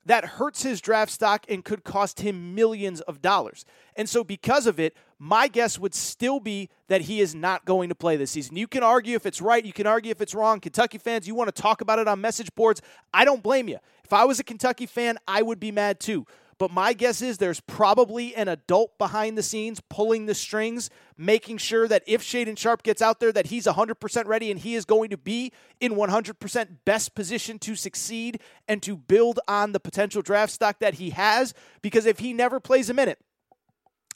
[0.08, 3.66] That hurts his draft stock and could cost him millions of dollars.
[3.96, 7.90] And so, because of it, my guess would still be that he is not going
[7.90, 8.56] to play this season.
[8.56, 10.60] You can argue if it's right, you can argue if it's wrong.
[10.60, 12.82] Kentucky fans, you want to talk about it on message boards.
[13.14, 13.78] I don't blame you.
[14.04, 16.26] If I was a Kentucky fan, I would be mad too.
[16.62, 21.58] But my guess is there's probably an adult behind the scenes pulling the strings, making
[21.58, 24.86] sure that if Shaedon Sharpe gets out there, that he's 100% ready and he is
[24.86, 30.22] going to be in 100% best position to succeed and to build on the potential
[30.22, 31.56] draft stock that he has.
[31.82, 33.18] Because if he never plays a minute,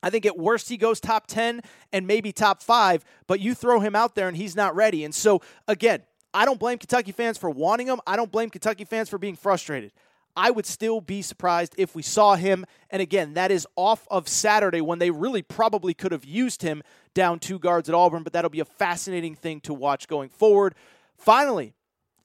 [0.03, 3.79] I think at worst he goes top 10 and maybe top five, but you throw
[3.79, 5.03] him out there and he's not ready.
[5.03, 8.01] And so, again, I don't blame Kentucky fans for wanting him.
[8.05, 9.93] I don't blame Kentucky fans for being frustrated.
[10.35, 12.65] I would still be surprised if we saw him.
[12.89, 16.83] And again, that is off of Saturday when they really probably could have used him
[17.13, 20.75] down two guards at Auburn, but that'll be a fascinating thing to watch going forward.
[21.17, 21.73] Finally,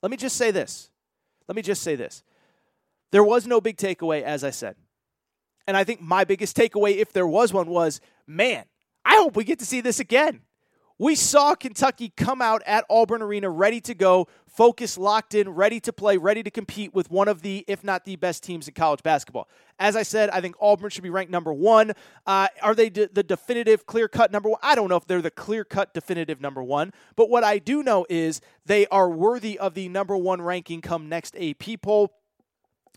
[0.02, 0.90] let me just say this.
[1.46, 2.22] Let me just say this.
[3.12, 4.76] There was no big takeaway, as I said.
[5.66, 8.64] And I think my biggest takeaway, if there was one, was man,
[9.04, 10.40] I hope we get to see this again.
[11.00, 15.80] We saw Kentucky come out at Auburn Arena ready to go, focused, locked in, ready
[15.80, 18.74] to play, ready to compete with one of the, if not the best teams in
[18.74, 19.48] college basketball.
[19.78, 21.92] As I said, I think Auburn should be ranked number one.
[22.26, 24.58] Uh, are they d- the definitive, clear cut number one?
[24.62, 26.92] I don't know if they're the clear cut, definitive number one.
[27.16, 31.08] But what I do know is they are worthy of the number one ranking come
[31.08, 32.12] next AP poll.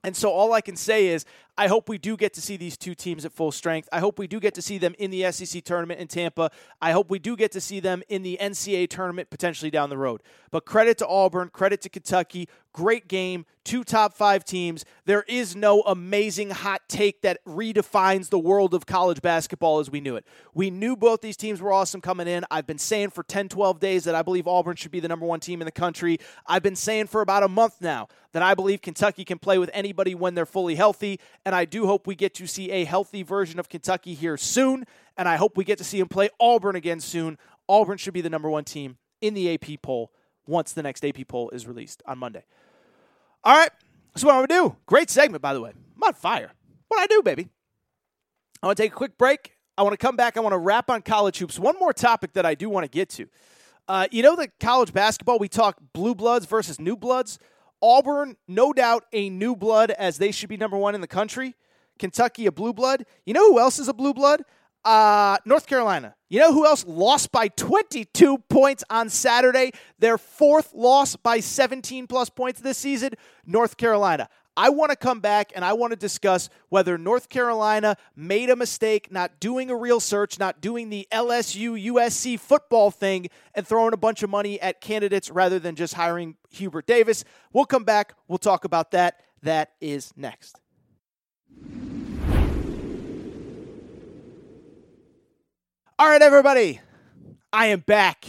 [0.03, 1.23] And so all I can say is
[1.57, 3.87] I hope we do get to see these two teams at full strength.
[3.91, 6.49] I hope we do get to see them in the SEC tournament in Tampa.
[6.81, 9.97] I hope we do get to see them in the NCAA tournament potentially down the
[9.97, 10.23] road.
[10.49, 12.49] But credit to Auburn, credit to Kentucky.
[12.73, 14.83] Great game, two top five teams.
[15.05, 20.01] There is no amazing hot take that redefines the world of college basketball as we
[20.01, 20.25] knew it.
[20.55, 22.45] We knew both these teams were awesome coming in.
[22.49, 25.25] I've been saying for 10, 12 days that I believe Auburn should be the number
[25.25, 26.17] one team in the country.
[26.47, 29.69] I've been saying for about a month now that I believe Kentucky can play with
[29.71, 31.19] anybody when they're fully healthy.
[31.45, 34.85] And I do hope we get to see a healthy version of Kentucky here soon.
[35.17, 37.37] And I hope we get to see him play Auburn again soon.
[37.67, 40.11] Auburn should be the number one team in the AP poll
[40.47, 42.43] once the next AP poll is released on Monday.
[43.43, 43.71] All right,
[44.15, 44.75] So what I'm gonna do.
[44.85, 45.71] Great segment, by the way.
[45.95, 46.51] I'm on fire.
[46.87, 47.49] What I do, baby?
[48.61, 49.53] I want to take a quick break.
[49.77, 50.37] I want to come back.
[50.37, 51.57] I want to wrap on college hoops.
[51.59, 53.27] One more topic that I do want to get to.
[53.87, 57.39] Uh, you know, the college basketball, we talk blue bloods versus new bloods.
[57.83, 61.53] Auburn, no doubt, a new blood as they should be number one in the country.
[61.99, 63.05] Kentucky, a blue blood.
[63.25, 64.43] You know who else is a blue blood?
[64.85, 66.15] Uh, North Carolina.
[66.29, 69.71] You know who else lost by 22 points on Saturday?
[69.99, 73.11] Their fourth loss by 17 plus points this season?
[73.45, 74.29] North Carolina.
[74.55, 78.55] I want to come back and I want to discuss whether North Carolina made a
[78.55, 83.93] mistake not doing a real search, not doing the LSU USC football thing, and throwing
[83.93, 87.23] a bunch of money at candidates rather than just hiring Hubert Davis.
[87.51, 88.13] We'll come back.
[88.27, 89.21] We'll talk about that.
[89.41, 90.59] That is next.
[95.97, 96.79] All right, everybody.
[97.51, 98.25] I am back.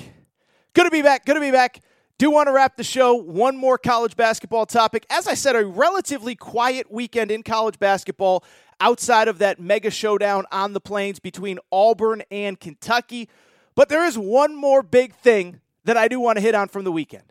[0.74, 1.24] Good to be back.
[1.26, 1.80] Good to be back.
[2.16, 3.14] Do want to wrap the show.
[3.14, 5.04] One more college basketball topic.
[5.10, 8.44] As I said, a relatively quiet weekend in college basketball
[8.80, 13.28] outside of that mega showdown on the plains between Auburn and Kentucky.
[13.74, 16.84] But there is one more big thing that I do want to hit on from
[16.84, 17.24] the weekend.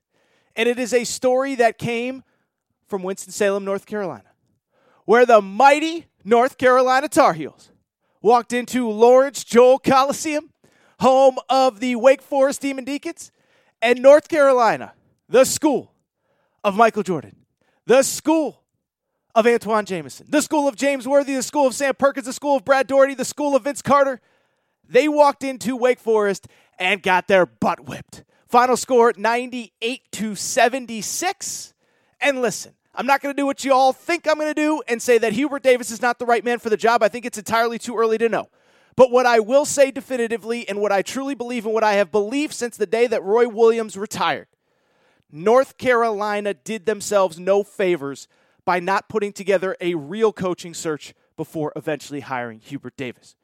[0.56, 2.24] And it is a story that came
[2.88, 4.32] from Winston-Salem, North Carolina,
[5.06, 7.72] where the mighty North Carolina Tar Heels
[8.22, 10.52] walked into Lawrence Joel Coliseum,
[11.00, 13.32] home of the Wake Forest Demon Deacons,
[13.84, 14.94] and North Carolina,
[15.28, 15.92] the school
[16.64, 17.36] of Michael Jordan,
[17.86, 18.64] the school
[19.36, 22.56] of Antawn Jamison, the school of James Worthy, the school of Sam Perkins, the school
[22.56, 24.22] of Brad Daugherty, the school of Vince Carter.
[24.88, 26.48] They walked into Wake Forest
[26.80, 28.24] and got their butt whipped.
[28.48, 31.74] Final score 98 to 76.
[32.22, 34.82] And listen, I'm not going to do what you all think I'm going to do
[34.88, 37.04] and say that Hubert Davis is not the right man for the job.
[37.04, 38.48] I think it's entirely too early to know.
[38.96, 42.12] But what I will say definitively and what I truly believe and what I have
[42.12, 44.48] believed since the day that Roy Williams retired,
[45.32, 48.28] North Carolina did themselves no favors
[48.66, 53.36] by not putting together a real coaching search before eventually hiring Hubert Davis.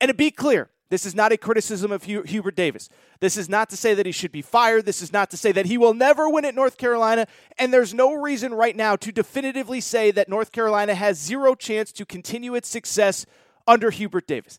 [0.00, 2.88] And to be clear, this is not a criticism of Hubert Davis.
[3.20, 4.86] This is not to say that he should be fired.
[4.86, 7.28] This is not to say that he will never win at North Carolina.
[7.60, 11.92] And there's no reason right now to definitively say that North Carolina has zero chance
[11.92, 13.24] to continue its success
[13.68, 14.58] under Hubert Davis.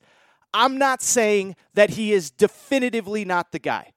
[0.54, 3.94] I'm not saying that he is definitively not the guy.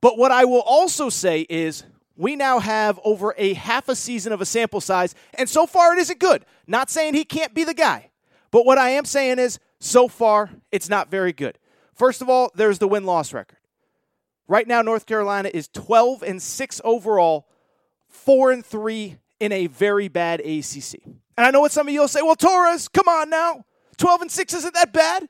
[0.00, 1.84] But what I will also say is
[2.16, 5.92] we now have over a half a season of a sample size, and so far
[5.92, 6.44] it isn't good.
[6.66, 8.10] Not saying he can't be the guy.
[8.50, 11.58] But what I am saying is so far, it's not very good.
[11.94, 13.58] First of all, there's the win loss record.
[14.46, 17.46] Right now, North Carolina is 12 and 6 overall,
[18.08, 21.00] 4 and 3 in a very bad ACC.
[21.04, 23.64] And I know what some of you will say, well, Torres, come on now.
[23.98, 25.28] 12 and 6 isn't that bad?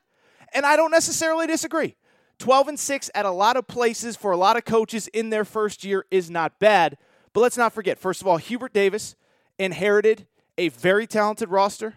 [0.53, 1.95] And I don't necessarily disagree.
[2.39, 5.45] 12 and 6 at a lot of places for a lot of coaches in their
[5.45, 6.97] first year is not bad.
[7.33, 9.15] But let's not forget, first of all, Hubert Davis
[9.57, 10.25] inherited
[10.57, 11.95] a very talented roster.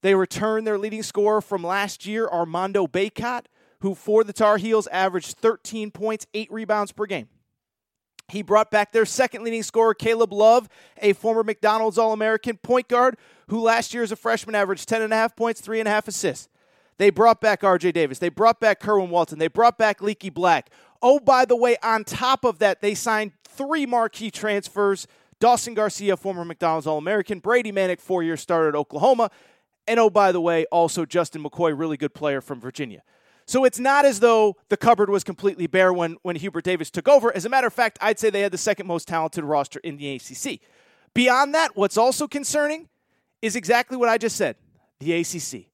[0.00, 3.46] They returned their leading scorer from last year, Armando Bacot,
[3.80, 7.28] who for the Tar Heels averaged 13 points, 8 rebounds per game.
[8.28, 10.68] He brought back their second leading scorer, Caleb Love,
[11.02, 13.18] a former McDonald's All American point guard,
[13.48, 16.48] who last year as a freshman averaged 10.5 points, 3.5 assists.
[16.98, 18.18] They brought back RJ Davis.
[18.18, 19.38] They brought back Kerwin Walton.
[19.38, 20.70] They brought back Leaky Black.
[21.02, 25.06] Oh, by the way, on top of that, they signed three marquee transfers
[25.40, 29.30] Dawson Garcia, former McDonald's All American, Brady Manek, four year starter at Oklahoma,
[29.86, 33.02] and oh, by the way, also Justin McKoy, really good player from Virginia.
[33.46, 37.08] So it's not as though the cupboard was completely bare when, when Hubert Davis took
[37.08, 37.34] over.
[37.36, 39.98] As a matter of fact, I'd say they had the second most talented roster in
[39.98, 40.60] the ACC.
[41.12, 42.88] Beyond that, what's also concerning
[43.42, 44.56] is exactly what I just said
[45.00, 45.66] the ACC.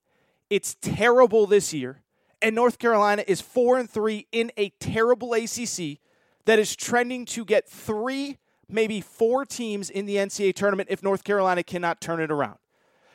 [0.50, 2.02] It's terrible this year,
[2.42, 5.98] and North Carolina is 4 and 3 in a terrible ACC
[6.46, 8.38] that is trending to get three,
[8.68, 12.58] maybe four teams in the NCAA tournament if North Carolina cannot turn it around.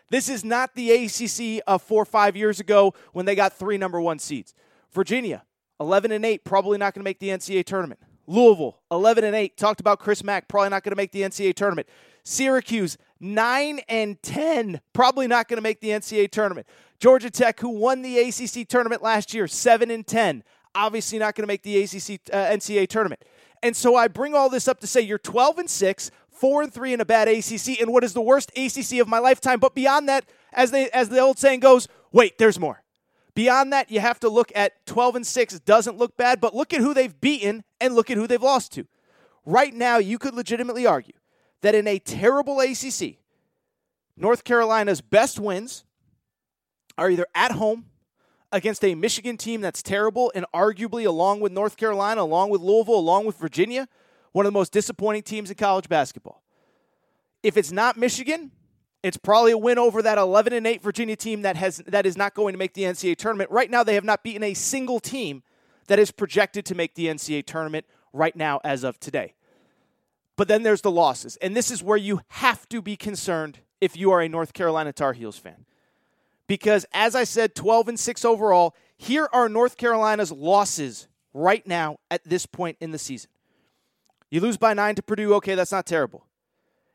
[0.09, 3.77] This is not the ACC of four or five years ago when they got three
[3.77, 4.53] number one seeds.
[4.91, 5.43] Virginia,
[5.79, 7.99] 11 and 8, probably not going to make the NCAA tournament.
[8.27, 11.55] Louisville, 11 and 8, talked about Chris Mack, probably not going to make the NCAA
[11.55, 11.87] tournament.
[12.23, 16.67] Syracuse, 9 and 10, probably not going to make the NCAA tournament.
[16.99, 20.43] Georgia Tech, who won the ACC tournament last year, 7 and 10,
[20.73, 23.23] obviously not going to make the ACC uh, NCAA tournament.
[23.63, 26.73] And so I bring all this up to say you're 12 and 6, four and
[26.73, 29.59] three in a bad ACC and what is the worst ACC of my lifetime.
[29.59, 32.83] But beyond that, as they as the old saying goes, wait, there's more.
[33.33, 36.73] Beyond that, you have to look at 12 and 6 doesn't look bad, but look
[36.73, 38.87] at who they've beaten and look at who they've lost to.
[39.45, 41.13] Right now, you could legitimately argue
[41.61, 43.17] that in a terrible ACC,
[44.15, 45.83] North Carolina's best wins
[46.97, 47.85] are either at home
[48.51, 52.95] against a Michigan team that's terrible and arguably along with North Carolina, along with Louisville,
[52.95, 53.87] along with Virginia,
[54.31, 56.41] one of the most disappointing teams in college basketball.
[57.43, 58.51] If it's not Michigan,
[59.03, 62.17] it's probably a win over that 11 and 8 Virginia team that has that is
[62.17, 63.51] not going to make the NCAA tournament.
[63.51, 65.43] Right now they have not beaten a single team
[65.87, 69.35] that is projected to make the NCAA tournament right now as of today.
[70.37, 71.37] But then there's the losses.
[71.37, 74.91] And this is where you have to be concerned if you are a North Carolina
[74.91, 75.65] Tar Heels fan.
[76.47, 81.97] Because as I said 12 and 6 overall, here are North Carolina's losses right now
[82.09, 83.29] at this point in the season.
[84.29, 85.33] You lose by nine to Purdue.
[85.35, 86.25] Okay, that's not terrible.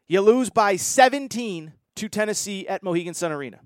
[0.09, 3.61] You lose by 17 to Tennessee at Mohegan Sun Arena.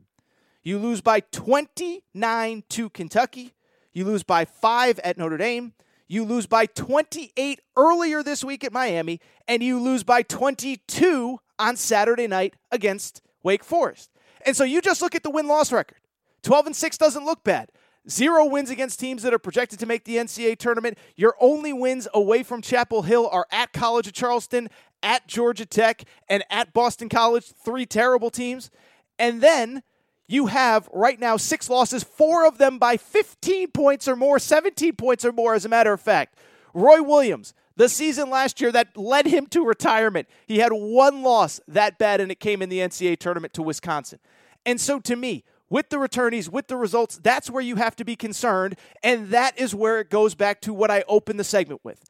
[0.63, 3.55] You lose by 29 to Kentucky.
[3.93, 5.75] You lose by five at Notre Dame.
[6.09, 9.21] You lose by 28 earlier this week at Miami.
[9.47, 14.11] And you lose by 22 on Saturday night against Wake Forest.
[14.45, 15.99] And so you just look at the win loss record.
[16.43, 17.71] 12 and 6 doesn't look bad.
[18.09, 20.99] Zero wins against teams that are projected to make the NCAA tournament.
[21.17, 24.69] Your only wins away from Chapel Hill are at College of Charleston,
[25.03, 27.45] at Georgia Tech, and at Boston College.
[27.65, 28.71] Three terrible teams.
[29.19, 29.83] And then
[30.27, 34.97] you have right now six losses, four of them by 15 points or more, 17
[34.97, 36.39] points or more, as a matter of fact.
[36.75, 41.61] Roy Williams, the season last year that led him to retirement, he had one loss
[41.69, 44.21] that bad, and it came in the NCAA tournament to Wisconsin.
[44.65, 48.05] And so to me, with the returnees, with the results, that's where you have to
[48.05, 48.77] be concerned.
[49.03, 52.05] And that is where it goes back to what I opened the segment with.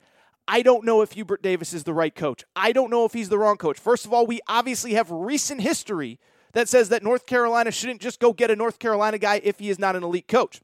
[0.46, 2.44] I don't know if Hubert Davis is the right coach.
[2.54, 3.78] I don't know if he's the wrong coach.
[3.78, 6.18] First of all, we obviously have recent history
[6.52, 9.70] that says that North Carolina shouldn't just go get a North Carolina guy if he
[9.70, 10.60] is not an elite coach.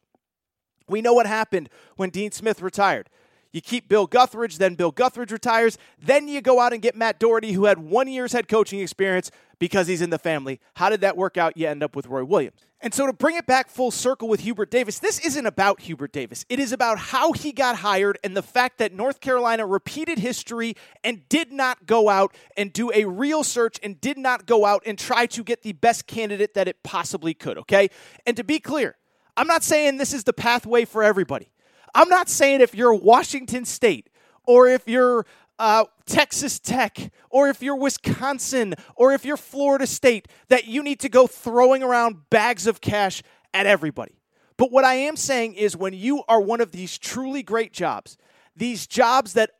[0.86, 3.09] We know what happened when Dean Smith retired.
[3.53, 5.76] You keep Bill Guthridge, then Bill Guthridge retires.
[6.01, 9.30] Then you go out and get Matt Doherty, who had one year's head coaching experience
[9.59, 10.61] because he's in the family.
[10.74, 11.57] How did that work out?
[11.57, 12.61] You end up with Roy Williams.
[12.82, 16.12] And so to bring it back full circle with Hubert Davis, this isn't about Hubert
[16.12, 16.46] Davis.
[16.48, 20.74] It is about how he got hired and the fact that North Carolina repeated history
[21.05, 24.82] and did not go out and do a real search and did not go out
[24.86, 27.90] and try to get the best candidate that it possibly could, okay?
[28.24, 28.96] And to be clear,
[29.36, 31.51] I'm not saying this is the pathway for everybody.
[31.95, 34.09] I'm not saying if you're Washington State
[34.47, 35.26] or if you're
[35.59, 41.01] uh, Texas Tech or if you're Wisconsin or if you're Florida State that you need
[41.01, 43.22] to go throwing around bags of cash
[43.53, 44.14] at everybody.
[44.57, 48.16] But what I am saying is when you are one of these truly great jobs,
[48.57, 49.51] these jobs that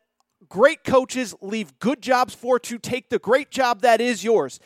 [0.49, 4.59] great coaches leave good jobs for to take the great job that is yours.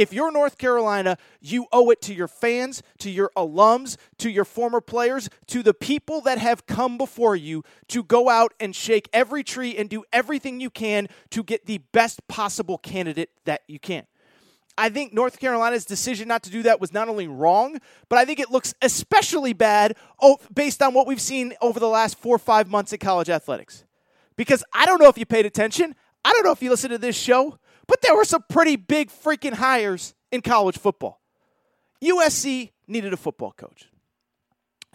[0.00, 4.46] If you're North Carolina, you owe it to your fans, to your alums, to your
[4.46, 9.10] former players, to the people that have come before you to go out and shake
[9.12, 13.78] every tree and do everything you can to get the best possible candidate that you
[13.78, 14.06] can.
[14.78, 17.78] I think North Carolina's decision not to do that was not only wrong,
[18.08, 19.98] but I think it looks especially bad
[20.54, 23.84] based on what we've seen over the last four or five months in college athletics.
[24.34, 25.94] Because I don't know if you paid attention.
[26.24, 27.58] I don't know if you listened to this show.
[27.90, 31.20] But there were some pretty big freaking hires in college football.
[32.00, 33.88] USC needed a football coach.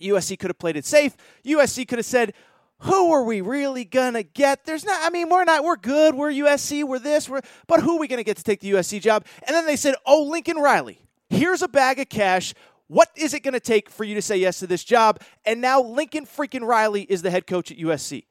[0.01, 1.17] USC could have played it safe.
[1.45, 2.33] USC could have said,
[2.79, 4.63] who are we really gonna get?
[4.63, 4.97] There's not.
[5.03, 5.65] I mean, we're not.
[5.65, 6.15] We're good.
[6.15, 6.85] We're USC.
[6.85, 7.27] We're this.
[7.27, 7.41] We're.
[7.67, 9.25] But who are we gonna get to take the USC job?
[9.45, 10.99] And then they said, "Oh, Lincoln Riley.
[11.29, 12.53] Here's a bag of cash.
[12.87, 15.81] What is it gonna take for you to say yes to this job?" And now
[15.81, 18.25] Lincoln freaking Riley is the head coach at USC.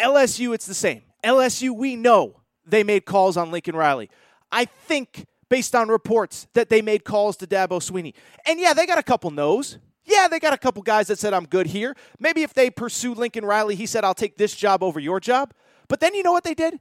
[0.00, 1.02] LSU, it's the same.
[1.24, 2.39] LSU, we know
[2.70, 4.10] they made calls on Lincoln Riley.
[4.52, 8.14] I think, based on reports, that they made calls to Dabo Swinney.
[8.46, 9.78] And yeah, they got a couple no's.
[10.04, 11.94] Yeah, they got a couple guys that said, I'm good here.
[12.18, 15.52] Maybe if they pursue Lincoln Riley, he said, I'll take this job over your job.
[15.88, 16.80] But then you know what they did?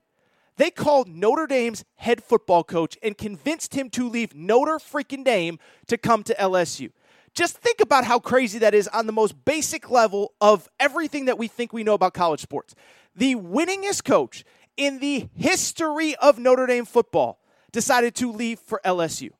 [0.58, 5.58] They called Notre Dame's head football coach and convinced him to leave Notre freaking Dame
[5.88, 6.92] to come to LSU.
[7.34, 11.38] Just think about how crazy that is on the most basic level of everything that
[11.38, 12.76] we think we know about college sports.
[13.16, 14.44] The winningest coach
[14.78, 17.40] in the history of Notre Dame football
[17.72, 19.32] decided to leave for LSU.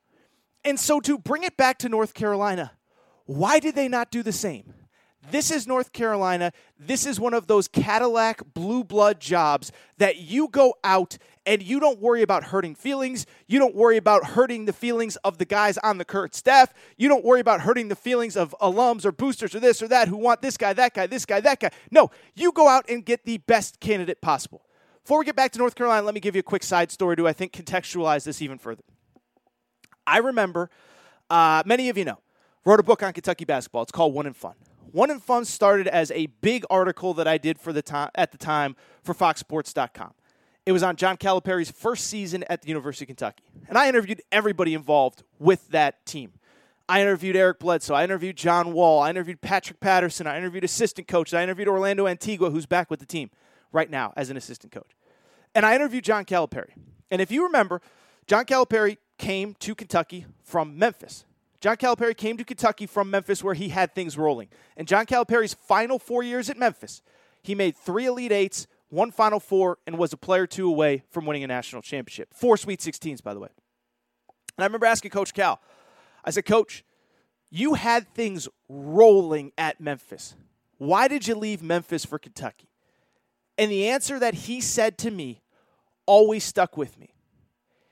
[0.64, 2.72] And so, to bring it back to North Carolina,
[3.24, 4.74] why did they not do the same?
[5.30, 6.52] This is North Carolina.
[6.78, 11.78] This is one of those Cadillac blue blood jobs that you go out and you
[11.78, 13.26] don't worry about hurting feelings.
[13.46, 16.72] You don't worry about hurting the feelings of the guys on the current staff.
[16.96, 20.08] You don't worry about hurting the feelings of alums or boosters or this or that
[20.08, 21.70] who want this guy, that guy, this guy, that guy.
[21.90, 24.62] No, you go out and get the best candidate possible.
[25.02, 27.16] Before we get back to North Carolina, let me give you a quick side story
[27.16, 28.82] to, I think, contextualize this even further.
[30.06, 30.70] I remember,
[31.28, 32.18] uh, many of you know,
[32.64, 33.82] wrote a book on Kentucky basketball.
[33.82, 34.54] It's called One and Fun.
[34.92, 38.32] One and Fun started as a big article that I did for the time at
[38.32, 40.12] the time for FoxSports.com.
[40.66, 44.20] It was on John Calipari's first season at the University of Kentucky, and I interviewed
[44.30, 46.32] everybody involved with that team.
[46.88, 47.94] I interviewed Eric Bledsoe.
[47.94, 49.00] I interviewed John Wall.
[49.00, 50.26] I interviewed Patrick Patterson.
[50.26, 51.34] I interviewed assistant coaches.
[51.34, 53.30] I interviewed Orlando Antigua, who's back with the team
[53.72, 54.90] right now as an assistant coach.
[55.54, 56.72] And I interviewed John Calipari.
[57.10, 57.80] And if you remember,
[58.26, 61.24] John Calipari came to Kentucky from Memphis.
[61.60, 64.48] John Calipari came to Kentucky from Memphis where he had things rolling.
[64.76, 67.02] And John Calipari's final four years at Memphis,
[67.42, 71.26] he made three Elite Eights, one Final Four, and was a player two away from
[71.26, 72.32] winning a national championship.
[72.32, 73.48] Four Sweet 16s, by the way.
[74.56, 75.60] And I remember asking Coach Cal,
[76.24, 76.84] I said, Coach,
[77.50, 80.34] you had things rolling at Memphis.
[80.78, 82.69] Why did you leave Memphis for Kentucky?
[83.60, 85.42] And the answer that he said to me
[86.06, 87.14] always stuck with me.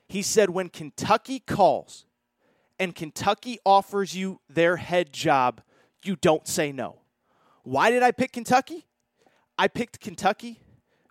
[0.07, 2.05] He said, When Kentucky calls
[2.79, 5.61] and Kentucky offers you their head job,
[6.03, 7.01] you don't say no.
[7.61, 8.87] Why did I pick Kentucky?
[9.59, 10.59] I picked Kentucky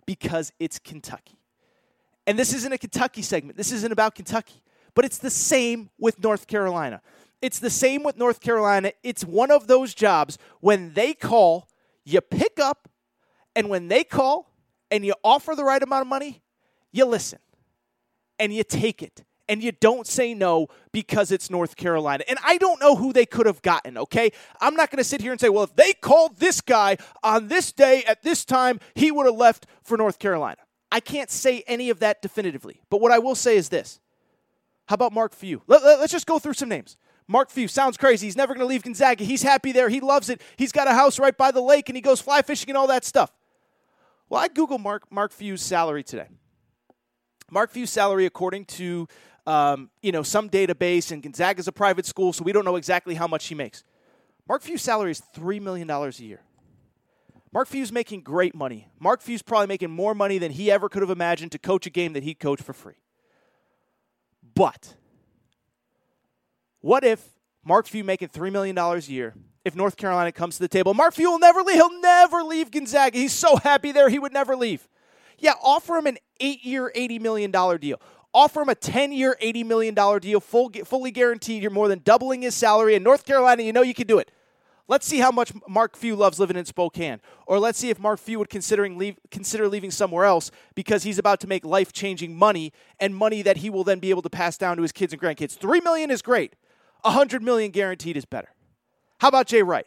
[0.05, 1.39] because it's Kentucky.
[2.27, 3.55] And this isn't a Kentucky segment.
[3.55, 4.61] This isn't about Kentucky.
[4.93, 7.01] But it's the same with North Carolina.
[7.41, 8.91] It's the same with North Carolina.
[9.03, 11.69] It's one of those jobs when they call,
[12.03, 12.89] you pick up,
[13.55, 14.48] and when they call,
[14.91, 16.41] and you offer the right amount of money,
[16.91, 17.39] you listen
[18.37, 22.23] and you take it and you don't say no because it's North Carolina.
[22.29, 24.31] And I don't know who they could have gotten, okay?
[24.61, 27.47] I'm not going to sit here and say, well, if they called this guy on
[27.47, 30.57] this day at this time, he would have left for North Carolina.
[30.91, 32.81] I can't say any of that definitively.
[32.89, 33.99] But what I will say is this
[34.87, 35.61] How about Mark Few?
[35.67, 36.95] Let, us just go through some names.
[37.27, 38.27] Mark Few sounds crazy.
[38.27, 39.23] He's never going to leave Gonzaga.
[39.23, 39.89] He's happy there.
[39.89, 40.41] He loves it.
[40.57, 42.87] He's got a house right by the lake and he goes fly fishing and all
[42.87, 43.31] that stuff.
[44.29, 46.27] Well, I Google Mark, Mark Few's salary today.
[47.51, 49.07] Mark Few's salary, according to
[49.47, 52.75] um, you know some database, and Gonzaga is a private school, so we don't know
[52.75, 53.83] exactly how much he makes.
[54.47, 56.41] Mark Few's salary is $3 million a year.
[57.51, 58.87] Mark Few's making great money.
[58.99, 61.89] Mark Few's probably making more money than he ever could have imagined to coach a
[61.89, 62.95] game that he'd coach for free.
[64.55, 64.95] But
[66.81, 67.23] what if
[67.63, 69.33] Mark Few making $3 million a year,
[69.69, 71.75] if North Carolina comes to the table, Mark Few will never leave.
[71.75, 73.17] He'll never leave Gonzaga.
[73.17, 74.87] He's so happy there, he would never leave.
[75.37, 78.01] Yeah, offer him an eight year, $80 million deal.
[78.33, 81.61] Offer him a 10 year, $80 million deal, full, fully guaranteed.
[81.61, 82.95] You're more than doubling his salary.
[82.95, 84.31] In North Carolina, you know you can do it.
[84.87, 87.21] Let's see how much Mark Few loves living in Spokane.
[87.45, 91.19] Or let's see if Mark Few would considering leave, consider leaving somewhere else because he's
[91.19, 94.31] about to make life changing money and money that he will then be able to
[94.31, 95.55] pass down to his kids and grandkids.
[95.55, 96.55] Three million is great.
[97.03, 98.49] A hundred million guaranteed is better.
[99.19, 99.85] How about Jay Wright?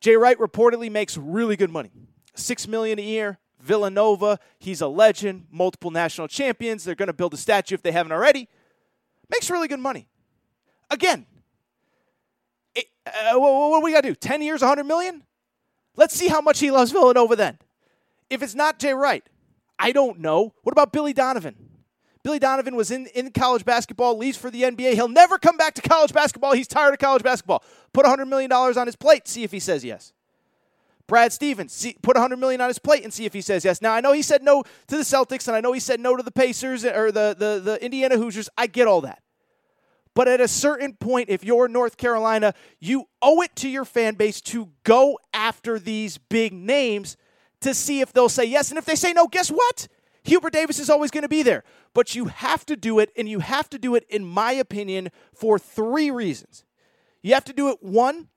[0.00, 1.90] Jay Wright reportedly makes really good money.
[2.34, 3.38] Six million a year.
[3.60, 6.82] Villanova, he's a legend, multiple national champions.
[6.82, 8.48] They're going to build a statue if they haven't already.
[9.30, 10.08] Makes really good money.
[10.90, 11.26] Again,
[12.74, 14.14] it, uh, what, do we got to do?
[14.16, 15.22] 10 years, 100 million?
[15.94, 17.58] Let's see how much he loves Villanova then.
[18.28, 19.24] If it's not Jay Wright,
[19.78, 20.54] I don't know.
[20.62, 21.54] What about Billy Donovan?
[22.22, 24.94] Billy Donovan was in, in college basketball, leaves for the NBA.
[24.94, 26.52] He'll never come back to college basketball.
[26.52, 27.64] He's tired of college basketball.
[27.92, 30.12] Put $100 million on his plate, see if he says yes.
[31.08, 33.82] Brad Stevens, see, put 100 million on his plate and see if he says yes.
[33.82, 36.16] Now, I know he said no to the Celtics, and I know he said no
[36.16, 38.48] to the Pacers or the, the, the Indiana Hoosiers.
[38.56, 39.20] I get all that.
[40.14, 44.14] But at a certain point, if you're North Carolina, you owe it to your fan
[44.14, 47.16] base to go after these big names
[47.62, 48.70] to see if they'll say yes.
[48.70, 49.88] And if they say no, guess what?
[50.24, 51.64] Hubert Davis is always going to be there.
[51.94, 55.10] But you have to do it, and you have to do it, in my opinion,
[55.34, 56.64] for three reasons.
[57.22, 58.28] You have to do it, one,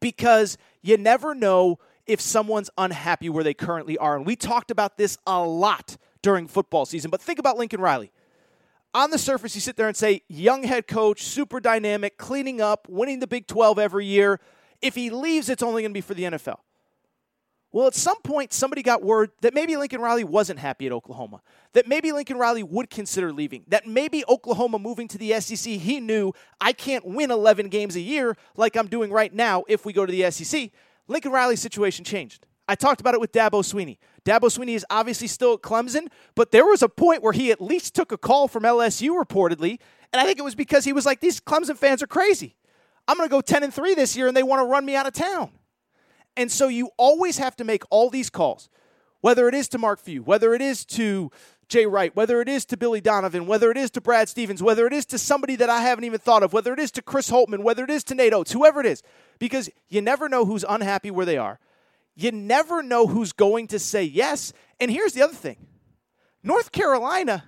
[0.00, 4.16] because you never know if someone's unhappy where they currently are.
[4.16, 7.10] And we talked about this a lot during football season.
[7.10, 8.12] But think about Lincoln Riley
[8.96, 12.88] on the surface, you sit there and say, young head coach, super dynamic, cleaning up,
[12.88, 14.40] winning the Big 12 every year.
[14.80, 16.56] If he leaves, it's only going to be for the NFL.
[17.76, 21.42] Well, at some point, somebody got word that maybe Lincoln Riley wasn't happy at Oklahoma,
[21.74, 26.00] that maybe Lincoln Riley would consider leaving, that maybe Oklahoma moving to the SEC, he
[26.00, 29.92] knew I can't win 11 games a year like I'm doing right now if we
[29.92, 30.70] go to the SEC.
[31.06, 32.46] Lincoln Riley's situation changed.
[32.66, 33.98] I talked about it with Dabo Swinney.
[34.24, 37.60] Dabo Swinney is obviously still at Clemson, but there was a point where he at
[37.60, 39.78] least took a call from LSU reportedly,
[40.14, 42.56] and I think it was because he was like, "These Clemson fans are crazy.
[43.06, 44.96] I'm going to go 10 and 3 this year and they want to run me
[44.96, 45.50] out of town."
[46.36, 48.68] And so you always have to make all these calls,
[49.20, 51.30] whether it is to Mark Few, whether it is to
[51.68, 54.86] Jay Wright, whether it is to Billy Donovan, whether it is to Brad Stevens, whether
[54.86, 57.30] it is to somebody that I haven't even thought of, whether it is to Chris
[57.30, 59.02] Holtmann, whether it is to Nate Oats, whoever it is,
[59.38, 61.58] because you never know who's unhappy where they are.
[62.14, 64.52] You never know who's going to say yes.
[64.78, 65.56] And here's the other thing
[66.42, 67.44] North Carolina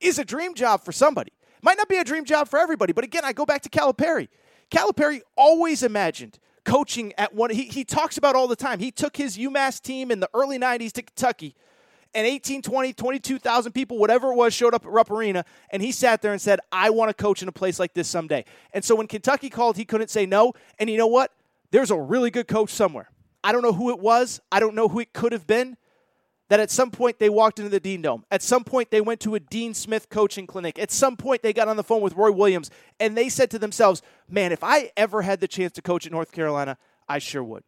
[0.00, 1.32] is a dream job for somebody.
[1.62, 4.28] Might not be a dream job for everybody, but again, I go back to Calipari.
[4.70, 7.50] Calipari always imagined coaching at one.
[7.50, 8.78] He, he talks about all the time.
[8.78, 11.54] He took his UMass team in the early 90s to Kentucky,
[12.14, 15.92] and 18, 20, 22,000 people, whatever it was, showed up at Rupp Arena, and he
[15.92, 18.44] sat there and said, I want to coach in a place like this someday.
[18.72, 20.52] And so when Kentucky called, he couldn't say no.
[20.78, 21.32] And you know what?
[21.70, 23.10] There's a really good coach somewhere.
[23.44, 24.40] I don't know who it was.
[24.50, 25.76] I don't know who it could have been.
[26.48, 28.24] That at some point they walked into the Dean Dome.
[28.30, 30.78] At some point they went to a Dean Smith coaching clinic.
[30.78, 32.70] At some point they got on the phone with Roy Williams
[33.00, 36.12] and they said to themselves, man, if I ever had the chance to coach at
[36.12, 36.78] North Carolina,
[37.08, 37.64] I sure would.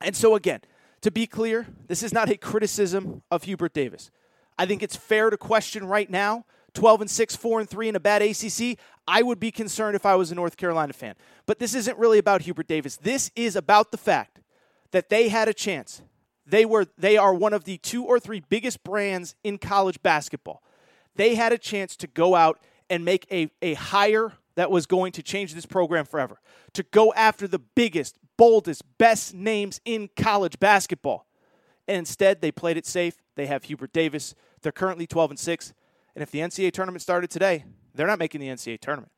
[0.00, 0.60] And so, again,
[1.02, 4.10] to be clear, this is not a criticism of Hubert Davis.
[4.58, 6.44] I think it's fair to question right now
[6.74, 10.06] 12 and 6, 4 and 3 in a bad ACC, I would be concerned if
[10.06, 11.14] I was a North Carolina fan.
[11.46, 12.96] But this isn't really about Hubert Davis.
[12.96, 14.40] This is about the fact
[14.92, 16.02] that they had a chance.
[16.50, 20.62] They were they are one of the two or three biggest brands in college basketball.
[21.14, 22.58] They had a chance to go out
[22.88, 26.40] and make a, a hire that was going to change this program forever.
[26.72, 31.26] To go after the biggest, boldest, best names in college basketball.
[31.86, 33.22] And instead they played it safe.
[33.36, 34.34] They have Hubert Davis.
[34.62, 35.72] They're currently 12 and 6.
[36.16, 37.64] And if the NCAA tournament started today,
[37.94, 39.12] they're not making the NCAA tournament.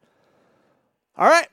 [1.17, 1.49] All right.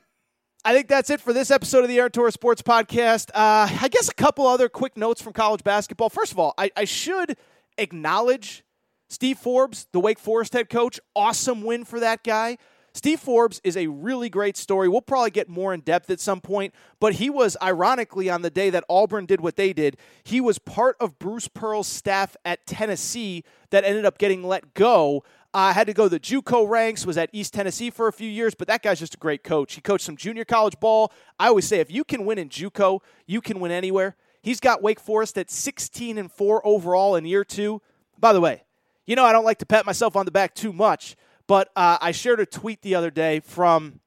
[0.62, 3.30] I think that's it for this episode of the Aaron Torres Sports Podcast.
[3.30, 6.10] Uh, I guess a couple other quick notes from college basketball.
[6.10, 7.38] First of all, I, I should
[7.78, 8.62] acknowledge
[9.08, 11.00] Steve Forbes, the Wake Forest head coach.
[11.16, 12.58] Awesome win for that guy.
[12.92, 14.86] Steve Forbes is a really great story.
[14.86, 18.50] We'll probably get more in depth at some point, but he was ironically on the
[18.50, 22.66] day that Auburn did what they did, he was part of Bruce Pearl's staff at
[22.66, 27.04] Tennessee that ended up getting let go I had to go the JUCO ranks.
[27.04, 29.74] Was at East Tennessee for a few years, but that guy's just a great coach.
[29.74, 31.12] He coached some junior college ball.
[31.38, 34.16] I always say if you can win in JUCO, you can win anywhere.
[34.42, 37.82] He's got Wake Forest at 16 and four overall in year two.
[38.18, 38.64] By the way,
[39.06, 41.16] you know I don't like to pat myself on the back too much,
[41.46, 44.00] but uh, I shared a tweet the other day from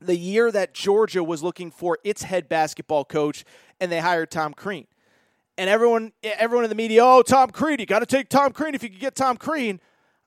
[0.00, 3.44] the year that Georgia was looking for its head basketball coach,
[3.80, 4.86] and they hired Tom Crean.
[5.58, 8.74] And everyone, everyone in the media, oh, Tom Crean, you got to take Tom Crean
[8.74, 9.80] if you can get Tom Crean.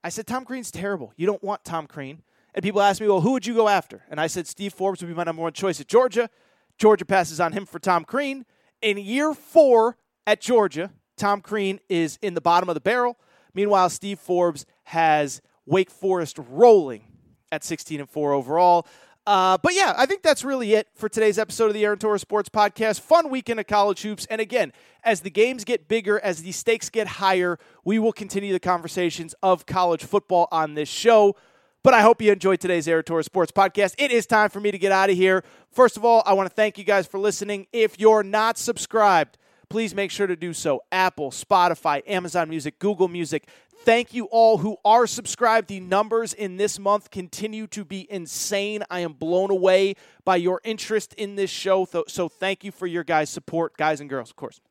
[0.03, 1.13] I said, Tom Crean's terrible.
[1.15, 2.21] You don't want Tom Crean.
[2.53, 4.03] And people ask me, well, who would you go after?
[4.09, 6.29] And I said, Steve Forbes would be my number one choice at Georgia.
[6.77, 8.45] Georgia passes on him for Tom Crean.
[8.81, 9.97] In year four
[10.27, 13.17] at Georgia, Tom Crean is in the bottom of the barrel.
[13.53, 17.03] Meanwhile, Steve Forbes has Wake Forest rolling
[17.51, 18.87] at 16 and 4 overall.
[19.25, 22.21] Uh, but yeah, I think that's really it for today's episode of the Aaron Torres
[22.21, 22.99] Sports Podcast.
[22.99, 24.25] Fun weekend of college hoops.
[24.25, 24.73] And again,
[25.03, 29.33] as the games get bigger, as the stakes get higher, we will continue the conversations
[29.41, 31.37] of college football on this show.
[31.83, 33.95] But I hope you enjoyed today's Torres Sports Podcast.
[33.97, 35.43] It is time for me to get out of here.
[35.71, 37.67] First of all, I want to thank you guys for listening.
[37.73, 39.37] If you're not subscribed,
[39.69, 40.81] please make sure to do so.
[40.91, 43.47] Apple, Spotify, Amazon Music, Google Music.
[43.81, 45.67] Thank you all who are subscribed.
[45.67, 48.83] The numbers in this month continue to be insane.
[48.89, 51.85] I am blown away by your interest in this show.
[52.07, 54.61] So thank you for your guys' support, guys and girls, of course.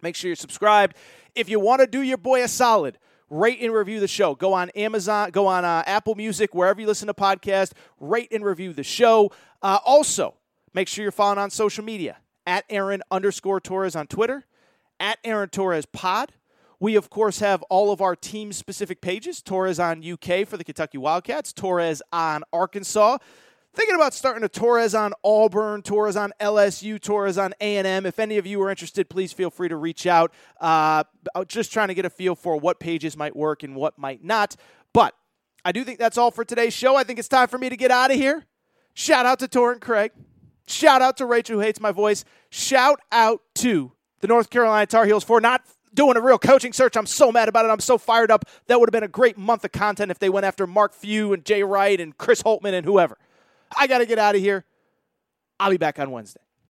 [0.00, 0.96] Make sure you're subscribed.
[1.34, 4.34] If you want to do your boy a solid, rate and review the show.
[4.34, 8.44] Go on Amazon, go on uh, Apple Music, wherever you listen to podcasts, rate and
[8.44, 9.30] review the show.
[9.62, 10.34] Uh, also,
[10.74, 14.44] make sure you're following on social media at Aaron underscore Torres on Twitter,
[15.00, 16.32] at Aaron Torres Pod.
[16.82, 20.64] We, of course, have all of our team specific pages Torres on UK for the
[20.64, 23.18] Kentucky Wildcats, Torres on Arkansas.
[23.72, 28.04] Thinking about starting a Torres on Auburn, Torres on LSU, Torres on A&M.
[28.04, 30.34] If any of you are interested, please feel free to reach out.
[30.60, 31.04] Uh,
[31.46, 34.56] just trying to get a feel for what pages might work and what might not.
[34.92, 35.14] But
[35.64, 36.96] I do think that's all for today's show.
[36.96, 38.44] I think it's time for me to get out of here.
[38.94, 40.10] Shout out to Torrent Craig.
[40.66, 42.24] Shout out to Rachel who hates my voice.
[42.50, 45.62] Shout out to the North Carolina Tar Heels for not
[45.94, 46.96] doing a real coaching search.
[46.96, 47.68] I'm so mad about it.
[47.68, 48.44] I'm so fired up.
[48.66, 51.32] That would have been a great month of content if they went after Mark Few
[51.32, 53.18] and Jay Wright and Chris Holtmann and whoever.
[53.76, 54.64] I got to get out of here.
[55.58, 56.40] I'll be back on Wednesday.